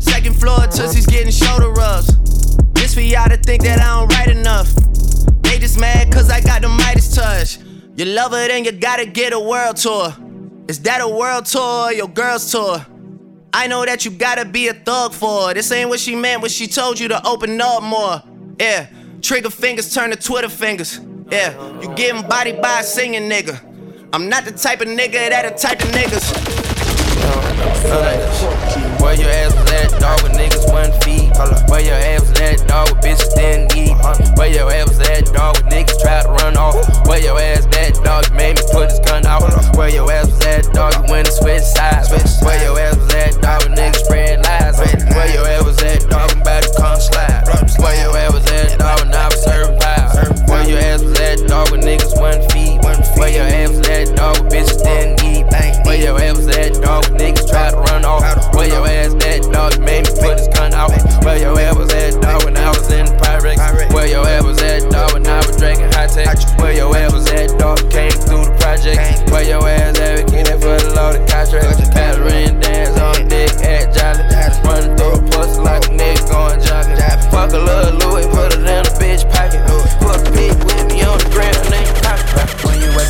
[0.00, 0.66] Second floor, uh-huh.
[0.66, 2.14] Tootsie's getting shoulder rubs.
[2.74, 4.70] This for y'all to think that I don't write enough.
[5.44, 7.58] They just mad cause I got the Midas touch.
[7.96, 10.14] You love her, then you gotta get a world tour.
[10.68, 12.84] Is that a world tour or your girl's tour?
[13.54, 15.54] I know that you gotta be a thug for her.
[15.54, 18.22] This ain't what she meant when she told you to open up more.
[18.58, 18.86] Yeah,
[19.20, 21.00] trigger fingers turn to Twitter fingers.
[21.30, 23.60] Yeah, you getting body by a singing nigga.
[24.12, 26.41] I'm not the type of nigga that a type of niggas.
[27.82, 31.32] Where your ass was at, dog, with niggas one feet.
[31.68, 33.96] Where your ass was at, dog, with bitches didn't eat.
[34.36, 36.76] Where your ass was at, dog, with niggas tried to run off.
[37.06, 39.42] Where your ass at, dog, you made me put his gun out.
[39.76, 42.10] Where your ass was at, dog, you went and switch sides.
[42.42, 44.78] Where your ass was at, dog, with niggas spread lies.
[44.78, 47.44] Where your ass was at, dog, I'm about to come slide.
[47.78, 49.81] Where your ass was at, dog, when I was serving
[50.12, 50.48] vibes.
[50.48, 52.80] Where your ass was at, dog, with niggas one feet.
[53.18, 55.46] Where your ass was at, dog, with bitches didn't eat.
[55.84, 58.22] Where your ass was at, dog, with niggas tried to run off.
[58.54, 60.90] Where your ass at, dog, made me put his gun out.
[61.24, 63.92] Where your ass was at, dog, when I was in the Pyrex.
[63.92, 66.38] Where your ass was at, dog, when I was drinking high tech.
[66.58, 69.30] Where your ass was at, dog, came through the project.
[69.30, 71.92] Where your ass advocating for the loaded contract.
[71.92, 74.24] Pattern dance on dick at Jolly.
[74.64, 76.96] Running through a pussy like a nigga going jogging.
[77.30, 79.71] Fuck a little Louis, put it in a bitch pocket.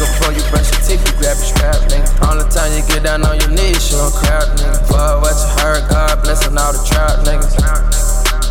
[0.03, 2.11] You before you brush your teeth, you grab your strap, nigga.
[2.27, 4.83] All the time you get down on your knees, you don't crowd, nigga.
[4.91, 7.55] Fuck what you heard, God blessing all the trout, niggas.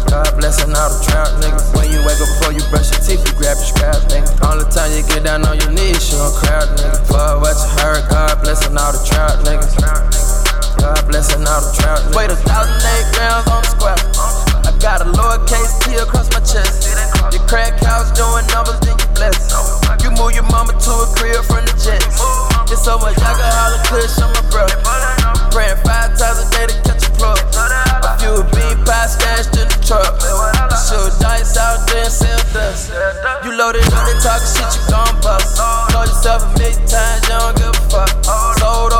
[0.08, 1.76] God blessing all the trout, niggas.
[1.76, 4.32] When you wake up before you brush your teeth, you grab your strap, nigga.
[4.48, 6.96] All the time you get down on your knees, you don't crowd, nigga.
[7.12, 9.76] Fuck what you heard, God blessing all the trout, niggas.
[10.80, 12.16] God blessing all the trout, niggas.
[12.16, 14.00] Wait a thousand eight grams on the square.
[14.64, 16.88] I got a lowercase T across my chest.
[17.36, 19.52] Your crack house doing numbers, then you bless.
[20.04, 22.18] You move your mama to a crib from the jets.
[22.72, 24.66] It's so much alcohol and kush on my bro.
[25.52, 27.38] Praying five times a day to catch a plug.
[27.38, 30.18] A few bean pie stashed in the truck.
[30.88, 32.92] Shoot dice out there and sell dust.
[33.44, 35.58] You loaded up, they talking shit, you gon' bust.
[35.58, 38.10] Told yourself a million times, you don't give a fuck.
[38.60, 38.94] Sold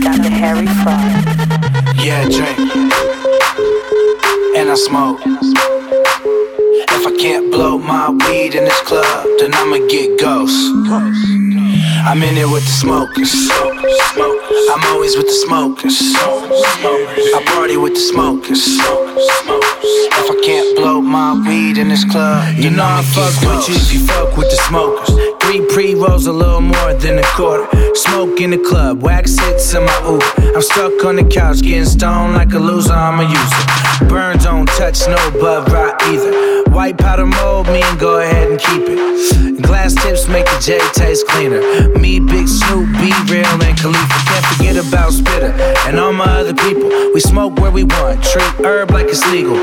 [0.00, 0.12] check.
[0.12, 2.00] La música de Harry Fraud.
[2.02, 2.58] Yeah, I drink.
[4.56, 5.20] And I smoke.
[6.92, 10.56] If I can't blow my weed in this club, then I'ma get ghost.
[12.02, 13.32] I'm in it with the smokers.
[14.72, 15.98] I'm always with the smokers.
[16.00, 18.62] I party with the smokers.
[18.66, 23.74] If I can't blow my weed in this club, You know I fuck with you
[23.74, 25.29] if you fuck with the smokers.
[25.80, 27.66] Three rolls, a little more than a quarter.
[27.94, 30.54] Smoke in the club, wax hits in my Uber.
[30.54, 32.92] I'm stuck on the couch, getting stoned like a loser.
[32.92, 34.06] I'm a user.
[34.06, 36.49] Burn don't touch, no bud rot either.
[36.72, 39.62] White powder mold me and go ahead and keep it.
[39.62, 41.60] Glass tips make the J taste cleaner.
[41.98, 44.18] Me, Big Snoop, Be Real, and Khalifa.
[44.26, 45.52] Can't forget about Spitta
[45.86, 46.88] and all my other people.
[47.12, 49.56] We smoke where we want, treat herb like it's legal.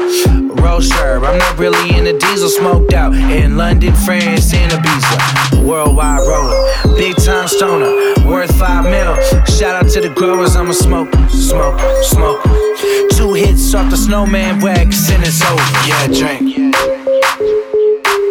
[0.57, 5.65] Roll sherb, I'm not really in the diesel, smoked out in London, France, and Ibiza.
[5.65, 7.91] Worldwide roller, big time stoner,
[8.29, 9.15] worth five mil.
[9.45, 12.66] Shout out to the growers, I'm a smoke, smoke, smoke.
[12.79, 15.61] Two hits off the snowman wax and it's over.
[15.87, 16.57] Yeah, I drink.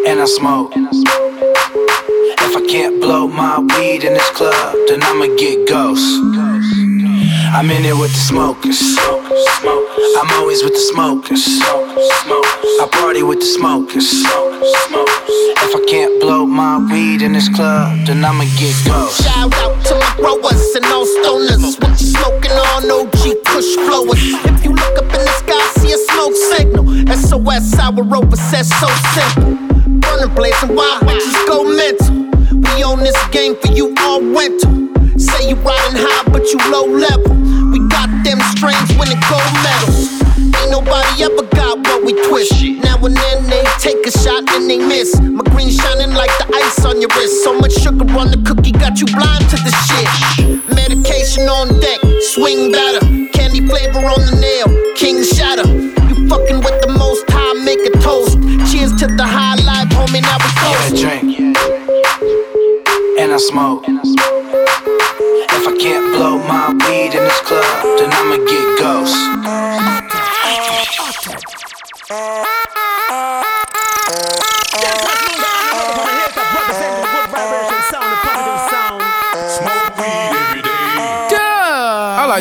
[0.07, 0.73] And I smoke.
[0.77, 6.56] If I can't blow my weed in this club, then I'ma get ghost.
[7.57, 8.99] I'm in it with the smokers.
[9.01, 11.41] I'm always with the smokers.
[11.41, 14.13] I party with the smokers.
[14.13, 19.25] If I can't blow my weed in this club, then I'ma get ghost.
[19.25, 21.81] Shout out to my growers and all stoners.
[21.81, 24.21] What you smoking on, OG Kush blowers?
[24.53, 26.85] If you look up in the sky, see a smoke signal.
[27.09, 29.57] SOS, our rover says so simple.
[30.05, 32.21] Burner blazing wild, just go mental.
[32.53, 34.96] We own this game for you all rental.
[35.19, 37.33] Say you riding high, but you low level.
[37.73, 40.13] We got them strains winning gold medals.
[40.61, 42.53] Ain't nobody ever got what we twist.
[42.85, 45.19] Now and then they take a shot and they miss.
[45.21, 47.45] My green shining like the ice on your wrist.
[47.45, 49.46] So much sugar on the cookie got you blind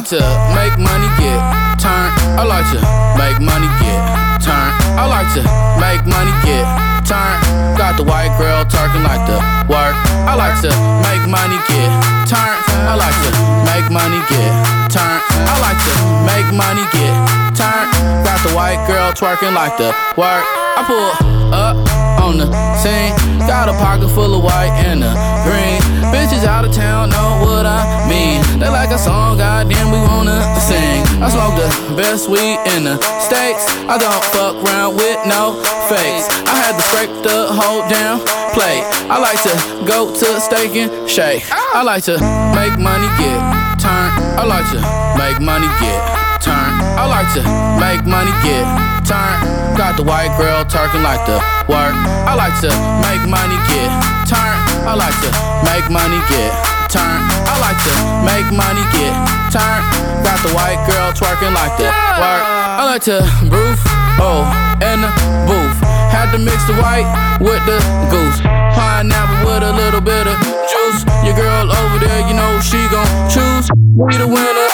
[0.05, 1.41] like to make money, get
[1.81, 2.13] turn.
[2.37, 2.79] I like to
[3.17, 3.97] make money, get
[4.37, 4.69] turn.
[5.01, 5.41] I like to
[5.81, 6.61] make money, get
[7.09, 7.41] turn.
[7.73, 9.97] Got the white girl talking like the work.
[10.29, 10.69] I like to
[11.01, 11.89] make money, get
[12.29, 12.53] turn.
[12.85, 13.31] I like to
[13.65, 14.53] make money, get
[14.93, 15.17] turn.
[15.49, 17.89] I like to make money, get turn.
[18.21, 20.45] Got the white girl twerking like the work.
[20.77, 21.84] I pull up
[22.25, 22.47] on the
[22.81, 23.13] scene.
[23.45, 25.13] Got a pocket full of white and a
[25.45, 25.79] green.
[26.13, 28.41] Bitches out of town know what I mean.
[28.59, 31.05] They like a song, goddamn, we wanna sing.
[31.21, 33.63] I smoke the best weed in the States.
[33.85, 36.25] I don't fuck around with no fakes.
[36.49, 38.17] I had to scrape the whole damn
[38.53, 38.83] plate.
[39.09, 39.53] I like to
[39.85, 41.45] go to steak and shake.
[41.51, 42.17] I like to
[42.57, 43.39] make money, get
[43.77, 44.09] turn.
[44.37, 44.79] I like to
[45.21, 45.99] make money, get
[46.41, 46.69] turn.
[46.97, 47.43] I like to
[47.77, 48.65] make money, get
[49.05, 49.37] turn.
[49.77, 51.95] Got Got the white girl talking like the work.
[52.25, 53.89] I like to make money, get
[54.29, 54.55] turn.
[54.85, 55.29] I like to
[55.65, 56.51] make money, get
[56.89, 57.19] turn.
[57.49, 57.93] I like to
[58.25, 59.13] make money, get
[59.53, 59.81] turn.
[60.21, 61.89] Got the white girl twerking like the
[62.21, 62.43] work.
[62.79, 63.79] I like to roof,
[64.21, 64.45] oh,
[64.81, 65.11] in the
[65.49, 65.77] booth.
[66.13, 67.07] Had to mix the white
[67.41, 68.39] with the goose.
[68.75, 70.37] Pineapple with a little bit of
[70.69, 71.01] juice.
[71.23, 73.69] Your girl over there, you know she gon' choose.
[73.95, 74.64] Be the winner,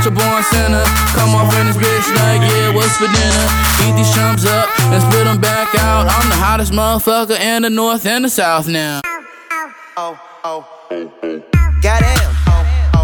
[0.00, 0.84] natural born sinner.
[1.12, 3.46] Come off in this bitch like, yeah, what's for dinner?
[3.84, 6.06] Eat these chumps up and split them back out.
[6.08, 9.00] I'm the hottest motherfucker in the north and the south now.
[9.96, 10.66] Oh, oh.
[11.82, 12.32] Goddamn.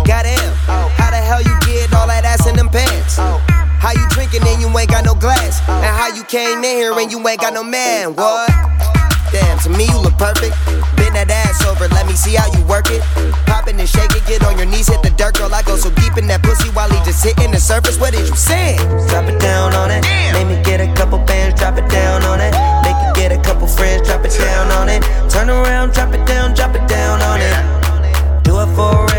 [0.06, 0.52] Goddamn.
[0.96, 3.16] How the hell you get all that ass in them pants?
[3.18, 5.60] How you drinking and you ain't got no glass?
[5.68, 8.14] And how you came in here and you ain't got no man?
[8.14, 8.95] What?
[9.32, 10.54] Damn, to me you look perfect.
[10.96, 13.02] Bend that ass over, let me see how you work it.
[13.46, 15.52] Pop it and shake it, get on your knees, hit the dirt, girl.
[15.52, 17.98] I go so deep in that pussy while he just hitting the surface.
[17.98, 18.76] What did you say?
[19.08, 20.02] Drop it down on it.
[20.32, 22.52] Make me get a couple bands, drop it down on it.
[22.82, 25.02] Make you get a couple friends, drop it down on it.
[25.30, 27.56] Turn around, drop it down, drop it down on it.
[28.44, 29.15] Do it for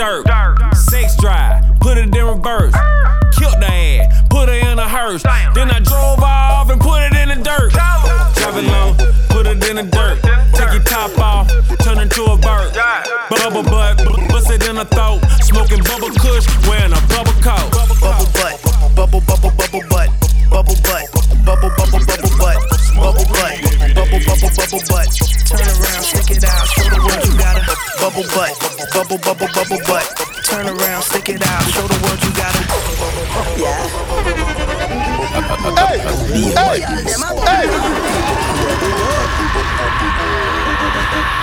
[0.00, 0.76] the dirt.
[0.76, 2.74] Sex drive, put it in reverse.
[3.36, 5.22] Killed the ass, put her in a hearse.
[5.54, 7.72] Then I drove off and put it in the dirt.
[7.74, 8.94] It low,
[9.28, 10.18] put it in the dirt.
[10.54, 11.48] Take your top off,
[11.84, 12.72] turn into a bird.
[13.30, 13.98] Bubble butt,
[14.28, 15.20] bust it in the throat.
[15.44, 17.70] Smoking bubble kush, wearing a bubble coat.
[18.00, 18.56] bubble butt,
[18.96, 20.10] bubble bubble bubble butt,
[20.50, 21.04] bubble butt,
[21.44, 22.58] bubble bubble bubble butt,
[22.96, 23.52] bubble butt,
[23.94, 25.29] bubble bubble bubble butt.
[28.20, 28.52] Bubble butt,
[28.92, 30.04] bubble bubble bubble butt.
[30.44, 32.60] Turn around, stick it out, show the world you got a
[33.58, 33.88] yeah.
[35.76, 35.98] Hey,
[36.52, 36.80] hey,
[37.46, 37.70] hey.
[41.12, 41.39] Bubble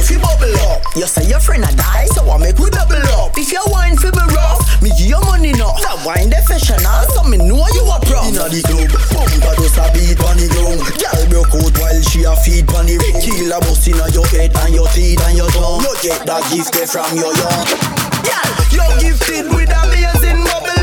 [0.00, 0.82] girl you fi bubble up.
[0.96, 3.36] You say your friend a die, so I make we double up.
[3.36, 5.76] If your wine fi be rough, me give you money now.
[5.80, 8.24] That wine professional, so me know you a pro.
[8.28, 10.80] Inna the club, bumper does a beat on the ground.
[10.96, 13.20] Girl broke out while she a feed on the ring.
[13.20, 15.84] Kill a bust inna your head and your teeth and your tongue.
[15.84, 17.66] You get that gift from your young.
[18.24, 20.79] Girl, you gifted with amazing bubbling,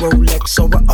[0.00, 0.89] Rolex or an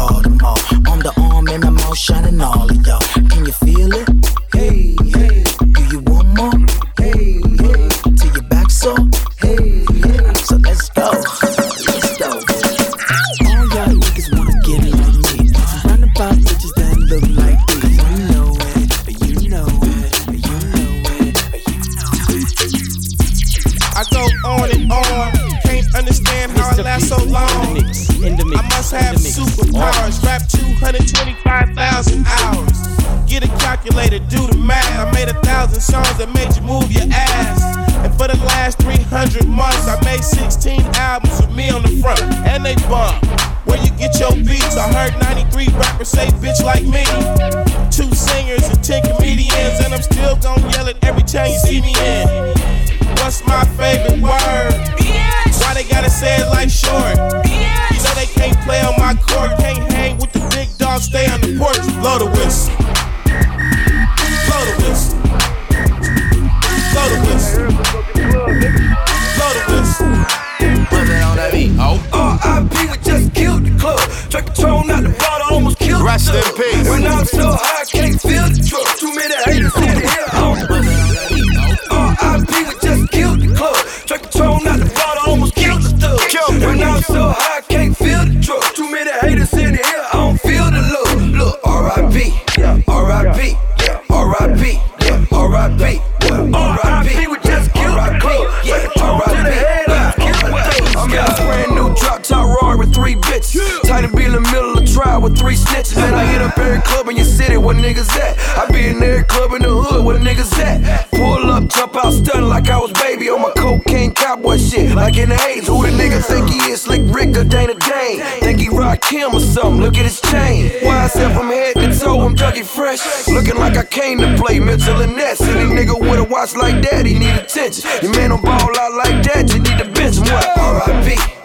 [110.57, 111.11] niggas.
[111.11, 114.95] Pull up, jump out, stun like I was baby on my cocaine cowboy shit.
[114.95, 116.83] Like in the A's, who the nigga think he is?
[116.83, 118.21] Slick Rick or Dana Dane?
[118.41, 119.83] Think he rock him or something?
[119.83, 120.71] Look at his chain.
[120.83, 123.29] Why said from head to toe, I'm Dougie Fresh.
[123.29, 125.41] Looking like I came to play Mitchell and Ness.
[125.41, 127.89] Any nigga with a watch like that, he need attention.
[128.03, 130.25] Your man don't ball out like that, you need to bench him.
[130.25, 130.59] What?
[130.59, 131.36] R.I.P.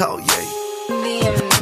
[0.00, 1.60] All I do is yeah.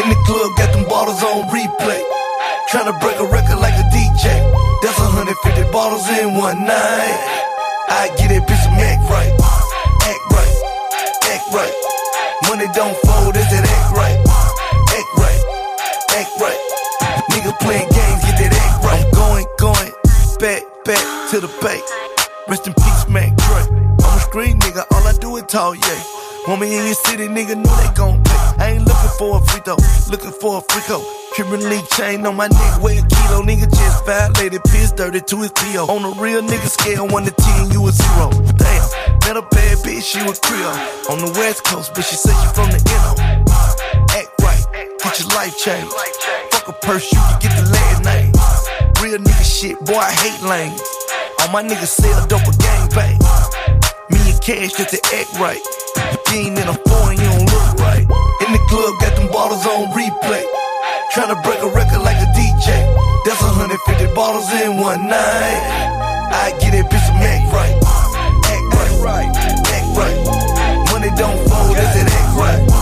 [0.00, 2.00] In the club, got them bottles on replay.
[2.70, 4.40] Tryna break a record like a DJ.
[4.80, 7.20] That's 150 bottles in one night.
[7.88, 9.28] I get it, bitch act right.
[10.08, 10.56] Act right.
[11.28, 11.74] Act right.
[12.48, 14.16] Money don't fold, is it act right?
[14.88, 15.42] Act right.
[16.16, 16.60] Act right.
[17.28, 19.04] Nigga playing games, get that act right.
[19.04, 19.92] I'm going, going,
[20.40, 21.80] back, back to the bay.
[22.48, 23.82] Rest in peace, Mac Dre.
[24.02, 26.21] I'm a street nigga, all I do is talk, yeah.
[26.48, 28.52] Me in your city, nigga, know they gon' pay.
[28.58, 29.76] I ain't looking for a free throw,
[30.10, 31.02] looking for a free co.
[31.34, 33.42] Cuban league chain on my neck, weigh a kilo.
[33.42, 35.86] Nigga just violated, piss dirty to his PO.
[35.86, 38.30] On a real nigga scale, 1 to 10, you a zero.
[38.58, 38.84] Damn,
[39.24, 40.76] met a bad bitch, she was Creole.
[41.10, 43.14] On the west coast, but she said she from the NO.
[44.14, 44.66] Act right,
[44.98, 45.94] get your life changed.
[46.50, 48.32] Fuck a purse, you can get the last name.
[49.00, 50.82] Real nigga shit, boy, I hate lanes.
[51.40, 53.18] All my niggas sell dope a gang bang.
[54.10, 55.62] Me and cash just to act right.
[56.34, 58.00] If you in a foreign, you don't look right.
[58.00, 60.42] In the club, got them bottles on replay.
[61.12, 62.72] Tryna break a record like a DJ.
[63.26, 65.62] That's 150 bottles in one night.
[66.32, 67.76] I get it, bitch some act right.
[68.48, 68.64] Act
[69.04, 69.28] right.
[69.76, 70.88] Act right.
[70.90, 72.81] Money don't fold, is it act right?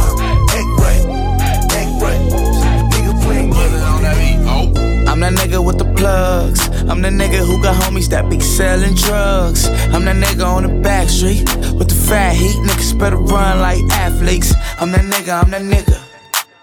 [5.22, 6.66] I'm that nigga with the plugs.
[6.88, 9.66] I'm the nigga who got homies that be selling drugs.
[9.92, 11.44] I'm that nigga on the back street
[11.74, 12.56] with the fat heat.
[12.56, 14.54] Niggas better run like athletes.
[14.80, 16.00] I'm that nigga, I'm that nigga.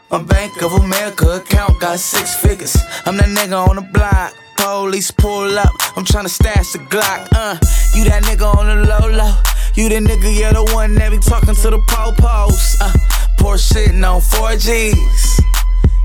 [0.10, 2.76] My Bank of America account got six figures.
[3.06, 4.34] I'm that nigga on the block.
[4.58, 5.70] Police pull up.
[5.96, 7.28] I'm tryna stash the Glock.
[7.34, 7.60] Uh,
[7.94, 9.36] you that nigga on the low low.
[9.76, 12.82] You the nigga, yeah, the one that be talking to the po-pos.
[12.82, 12.92] Uh,
[13.38, 15.47] poor on 4Gs.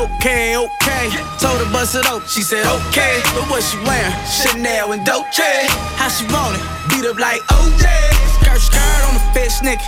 [0.00, 1.12] Okay, okay.
[1.36, 2.26] Told her bust it open.
[2.26, 4.16] She said okay, but what she wearing?
[4.24, 5.68] Chanel and Dolce.
[6.00, 6.64] How she want it?
[6.88, 7.84] Beat up like OJ.
[8.40, 9.84] Skirt, skirt on the fish, nigga.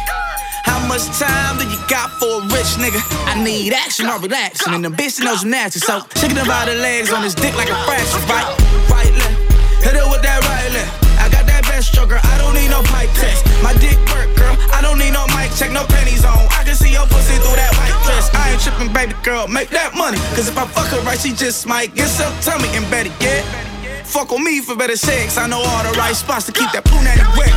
[0.68, 3.00] How much time do you got for a rich nigga?
[3.24, 5.86] I need action or relaxing, and the bitch knows gymnastics.
[5.86, 8.44] So shaking about the legs on his dick like a fraction, right?
[8.92, 9.36] Right left,
[9.80, 10.92] hit it with that right left.
[11.24, 13.48] I got that best stroker, I don't need no pipe test.
[13.64, 16.51] My dick work, girl, I don't need no mic check, no panties on.
[16.62, 18.30] I can see your pussy through that white dress.
[18.30, 20.22] I ain't tripping, baby girl, make that money.
[20.38, 23.42] Cause if I fuck her right, she just might get some tummy and better yet.
[24.06, 25.34] Fuck on me for better sex.
[25.42, 27.50] I know all the right spots to keep that punani wet.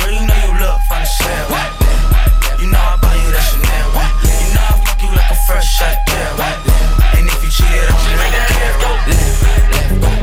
[0.00, 1.52] Girl, you know you look from the shell.
[2.64, 3.92] You know I buy you that Chanel.
[4.24, 6.00] You know I fuck you like a fresh shot.
[7.12, 8.72] And if you cheated, I'm just make care.
[8.88, 10.21] Left, left, left,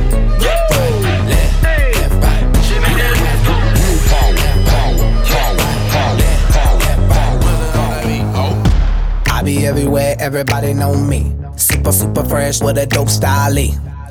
[10.30, 11.36] everybody know me.
[11.57, 13.57] Super, super fresh with a dope style.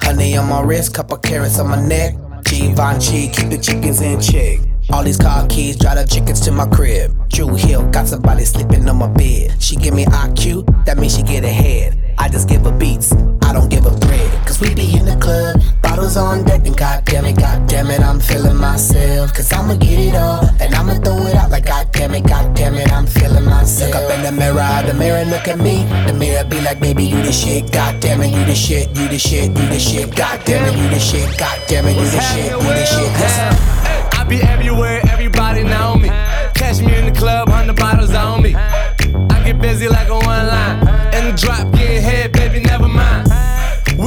[0.03, 2.15] Honey on my wrist, couple carats on my neck.
[2.43, 4.59] Givenchy, keep the chickens in check.
[4.91, 7.15] All these car keys, drive the chickens to my crib.
[7.29, 9.63] Drew Hill, got somebody sleeping on my bed.
[9.63, 11.97] She give me IQ, that means she get ahead.
[12.19, 13.13] I just give her beats,
[13.49, 14.47] I don't give her bread.
[14.47, 18.21] Cause we be in the club, bottles on deck, and goddamn it, goddamn it, I'm
[18.21, 19.33] feeling myself.
[19.33, 22.93] Cause I'ma get it all, and I'ma throw it out like goddamn it, goddamn it,
[22.93, 23.95] I'm feeling myself.
[23.95, 25.85] Look up in the mirror, the mirror look at me.
[26.07, 29.19] The mirror be like, baby, you the shit, goddamn it, you the shit, you the
[29.19, 32.59] shit, you the shit, goddamn it, you the shit, goddamn it, you the shit, you
[32.59, 34.19] the shit.
[34.19, 36.09] I be everywhere, everybody know me.
[36.55, 38.55] Catch me in the club, hundred bottles on me.
[38.55, 40.81] I get busy like a one line.
[41.15, 43.28] In the drop, getting head, baby, never mind.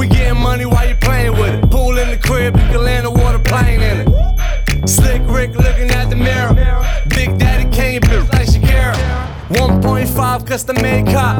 [0.02, 1.70] We getting money while you playing with it.
[1.70, 4.88] Pool in the crib, you can land a water plane in it.
[4.88, 6.54] Slick Rick looking at the mirror.
[7.06, 8.96] Big Daddy Kane, bitch like Shakira.
[9.50, 11.38] 1.5 custom made cop.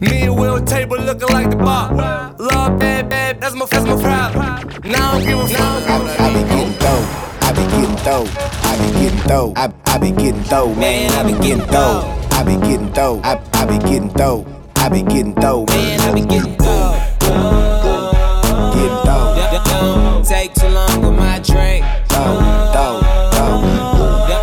[0.00, 2.34] Me and Will table looking like the bar.
[2.40, 4.90] Love bad, bad, that's my, that's my problem.
[4.90, 5.56] Now I don't give.
[5.56, 7.06] I be getting dough.
[7.42, 8.26] I be getting dough.
[8.64, 9.52] I be getting dough.
[9.54, 11.12] I, I be getting dough, man.
[11.12, 12.28] I be getting dough.
[12.32, 13.20] I be getting dough.
[13.22, 14.44] I, I be getting dough.
[14.74, 16.00] I be getting dough, man.
[16.00, 16.60] I be getting.
[19.04, 21.84] Don't take too long with my drink.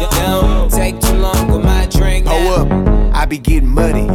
[0.09, 2.27] Don't take too long with my drink.
[2.27, 4.05] Hold up, I be getting muddy.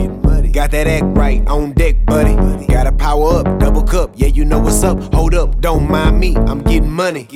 [0.53, 2.35] Got that act right on deck, buddy.
[2.67, 4.99] Gotta power up, double cup, yeah, you know what's up.
[5.15, 7.27] Hold up, don't mind me, I'm getting money.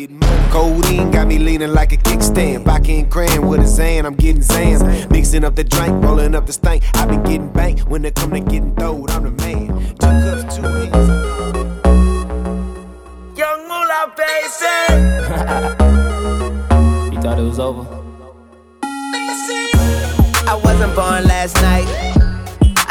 [0.50, 2.64] Codeine got me leaning like a kickstand.
[2.64, 5.10] Vodka and cran with a Xan, I'm getting Xans.
[5.10, 6.84] Mixing up the drink, rolling up the stank.
[6.94, 9.68] I been getting banked when it come to getting throwed, I'm the man.
[9.98, 11.15] Two cups, two hands.
[14.06, 14.22] Baby.
[17.12, 17.82] you thought it was over?
[20.48, 22.15] I wasn't born last night.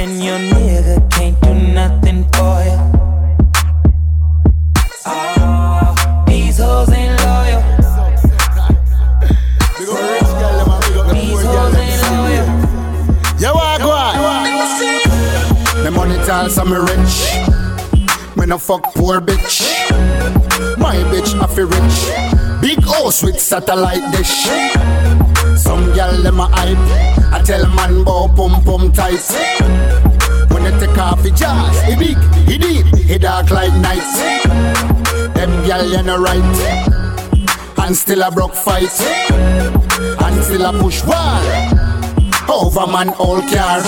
[0.00, 2.78] And your nigga can't do nothing for you.
[5.04, 7.60] Oh, these hoes ain't loyal.
[11.12, 12.46] These hoes ain't loyal.
[13.38, 13.90] Yo, I go
[16.64, 18.36] money rich.
[18.38, 19.60] Me no fuck poor bitch.
[20.78, 22.62] My bitch, I feel rich.
[22.62, 25.29] Big house with satellite dish.
[25.60, 26.78] Some gal them a hype.
[27.32, 29.20] I tell man bow pum pum tight.
[30.50, 34.08] When they take off the jazz, he big, he deep, he dark like night.
[35.34, 36.42] Them gal you no right.
[37.78, 39.00] And still a broke fight.
[40.24, 41.44] And still a push wall.
[42.48, 43.82] Over man all car.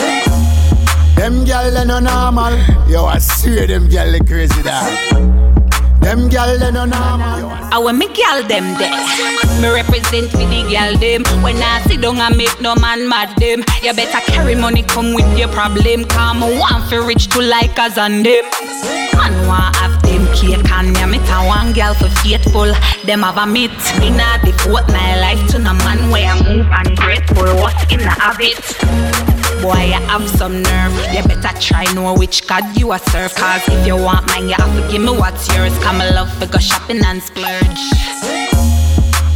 [1.16, 2.54] Them gal they no normal.
[2.86, 5.41] Yo, I swear them gal they crazy dog.
[6.02, 7.50] Them gal they no normal.
[7.72, 8.90] I want me gal them there.
[9.62, 11.22] Me represent for the gal them.
[11.42, 13.62] When I sit down and make no man mad them.
[13.82, 16.04] You better carry money come with your problem.
[16.06, 18.44] Come want for rich to like us and them.
[19.14, 22.72] Man want have them cake and me meet a one gal for faithful.
[23.06, 23.70] Them have a meet.
[24.02, 27.46] In a devote my life to no man where I move and grateful.
[27.62, 29.41] What in the habit?
[29.60, 30.94] Boy, you have some nerve.
[31.12, 33.34] You better try know which God you a serve.
[33.34, 35.76] Cause if you want mine, you have to give me what's yours.
[35.78, 37.82] Come I love to go shopping and splurge.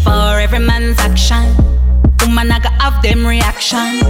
[0.04, 1.44] For every man's action,
[2.20, 4.00] woman I gotta have them reaction.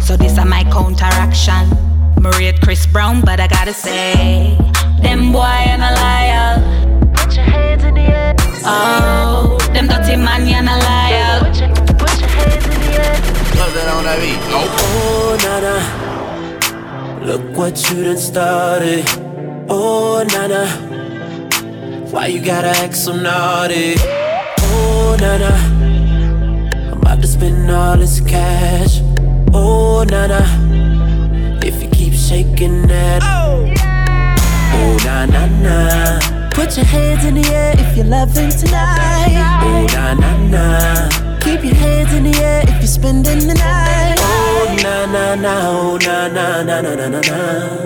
[0.00, 1.68] So this are my counteraction.
[2.22, 4.56] Me rate Chris Brown, but I gotta say,
[5.02, 7.12] them boy and a liar.
[7.14, 8.34] Put your hands in the air.
[8.64, 11.40] Oh, them dirty man and a liar.
[11.40, 11.68] Put your,
[11.98, 13.14] put your hands in the air.
[13.52, 14.40] Close it on that beat.
[14.86, 19.04] Oh, Nana, look what you done started.
[19.68, 20.66] Oh, Nana,
[22.10, 23.94] why you gotta act so naughty?
[24.60, 25.52] Oh, Nana,
[26.92, 29.00] I'm about to spend all this cash.
[29.52, 30.42] Oh, Nana,
[31.64, 33.22] if you keep shaking that.
[33.22, 36.50] Oh, na na na.
[36.50, 39.60] Put your hands in the air if you're loving tonight.
[39.62, 41.38] Oh, na na na.
[41.40, 44.23] Keep your hands in the air if you're spending the night.
[44.56, 45.54] Oh, na na na.
[45.70, 47.38] Oh, na na na na na na na.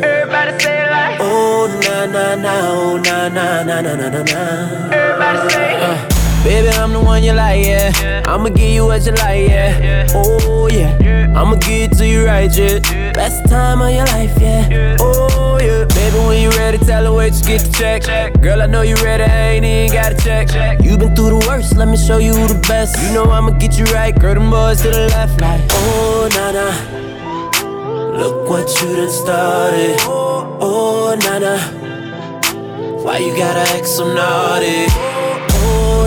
[0.04, 1.18] Everybody say it like.
[1.20, 2.54] Oh, na na na.
[2.68, 4.42] Oh, na na na na na na na.
[4.92, 5.82] Everybody say it.
[5.82, 6.17] Uh,
[6.48, 8.22] Baby, I'm the one you like, yeah.
[8.24, 10.06] I'ma give you what you like, yeah.
[10.14, 10.96] Oh, yeah.
[11.36, 12.78] I'ma give it to you right, yeah.
[13.12, 14.96] Best time of your life, yeah.
[14.98, 15.84] Oh, yeah.
[15.84, 18.40] Baby, when you ready, tell her wait, just get the check.
[18.40, 20.48] Girl, I know you ready, I ain't even gotta check.
[20.82, 22.96] You been through the worst, let me show you the best.
[23.02, 25.60] You know I'ma get you right, girl, them boys to the left, like.
[25.70, 28.18] Oh, na na.
[28.18, 29.98] Look what you done started.
[30.00, 31.58] Oh, na na.
[33.04, 35.17] Why you gotta act so naughty?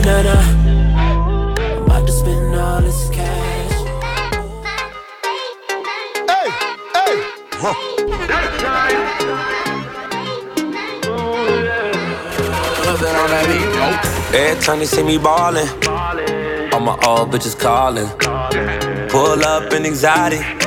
[0.02, 0.36] Oh, na na.
[1.70, 3.72] I'm about to spend all this cash.
[6.32, 6.50] Hey,
[6.98, 7.14] hey.
[7.62, 7.76] Huh.
[14.34, 15.70] Every time they see me ballin',
[16.74, 18.10] all my old bitches callin'.
[19.10, 20.61] Pull up in anxiety.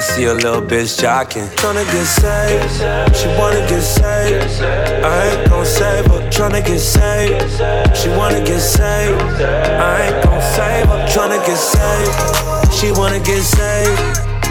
[0.00, 1.46] I see a little bitch jocking.
[1.60, 4.62] Tryna get saved, she wanna get saved.
[5.04, 6.20] I ain't gon' save her.
[6.30, 9.20] Tryna get saved, she wanna get saved.
[9.20, 11.04] I ain't gon' save her.
[11.12, 14.00] Tryna get saved, she wanna get saved.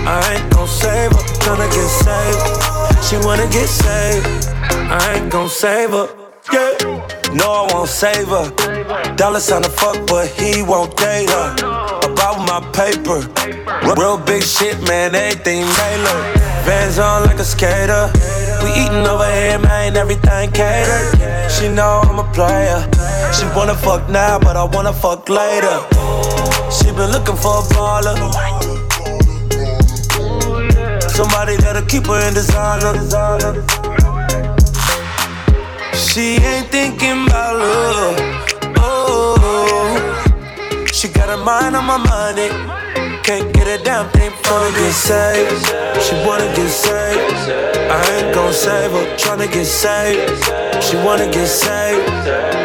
[0.06, 1.24] I ain't gon' save her.
[1.42, 4.28] Tryna get saved, she wanna get saved.
[4.62, 6.10] I ain't gon' save her.
[6.54, 6.78] Yeah.
[7.34, 9.16] No, I won't save her.
[9.16, 11.89] Dollar sign to fuck, but he won't date her.
[12.60, 13.20] My paper.
[13.96, 16.40] Real big shit, man, everything tailored.
[16.66, 18.12] Vans on like a skater.
[18.62, 21.50] We eatin' over here, man, everything catered.
[21.50, 22.82] She know I'm a player.
[23.32, 25.80] She wanna fuck now, but I wanna fuck later.
[26.70, 28.18] She been looking for a baller.
[31.12, 32.94] Somebody that'll keep her in designer.
[35.94, 38.29] She ain't thinking about love.
[41.00, 42.52] She got her mind on my money.
[43.24, 45.64] Can't get a damn thing from to get saved.
[46.04, 47.56] She wanna get saved.
[47.88, 49.06] I ain't gon' save her.
[49.16, 50.28] Tryna get saved.
[50.84, 52.04] She wanna get saved.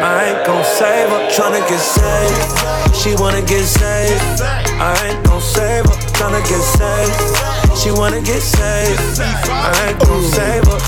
[0.03, 1.21] I ain't gon' save her.
[1.31, 2.93] Tryna get saved.
[2.93, 4.41] She wanna get saved.
[4.83, 5.95] I ain't gon' save her.
[6.19, 7.77] Tryna get saved.
[7.79, 9.21] She wanna get saved.
[9.47, 10.79] I ain't gon' save her.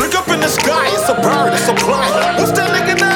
[0.00, 2.40] Look up in the sky, it's a bird, it's a plane.
[2.40, 3.09] What's that nigga name?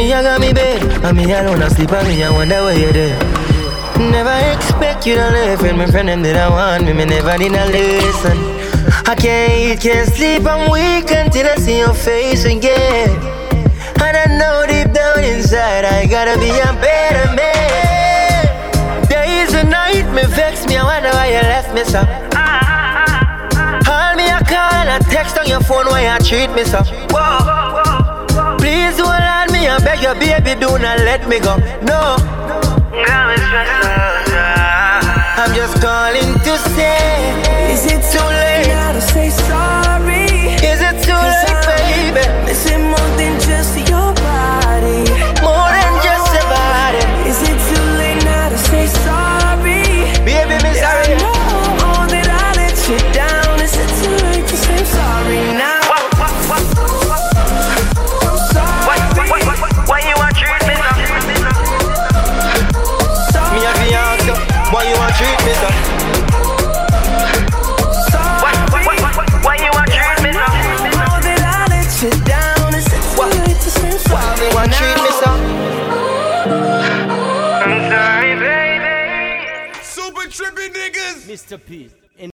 [0.00, 0.82] Me, I got me bed.
[1.04, 3.18] And me alone, I sleep, and me, I wonder where you're there.
[3.98, 7.36] Never expect you to live and my friend them did I want me, me never
[7.36, 8.38] did not listen.
[9.04, 13.10] I can't eat, can't sleep, I'm weak until I see your face again.
[14.00, 19.06] And I know deep down inside I gotta be a better man.
[19.06, 22.00] Days and night me vex me, I wonder why you left me so.
[23.84, 26.80] Call me a call a text on your phone why you treat me so.
[27.12, 27.49] Whoa.
[29.60, 31.56] Me, I beg your baby, do not let me go.
[31.82, 32.16] No.
[35.36, 38.49] I'm just calling to say, is it too late?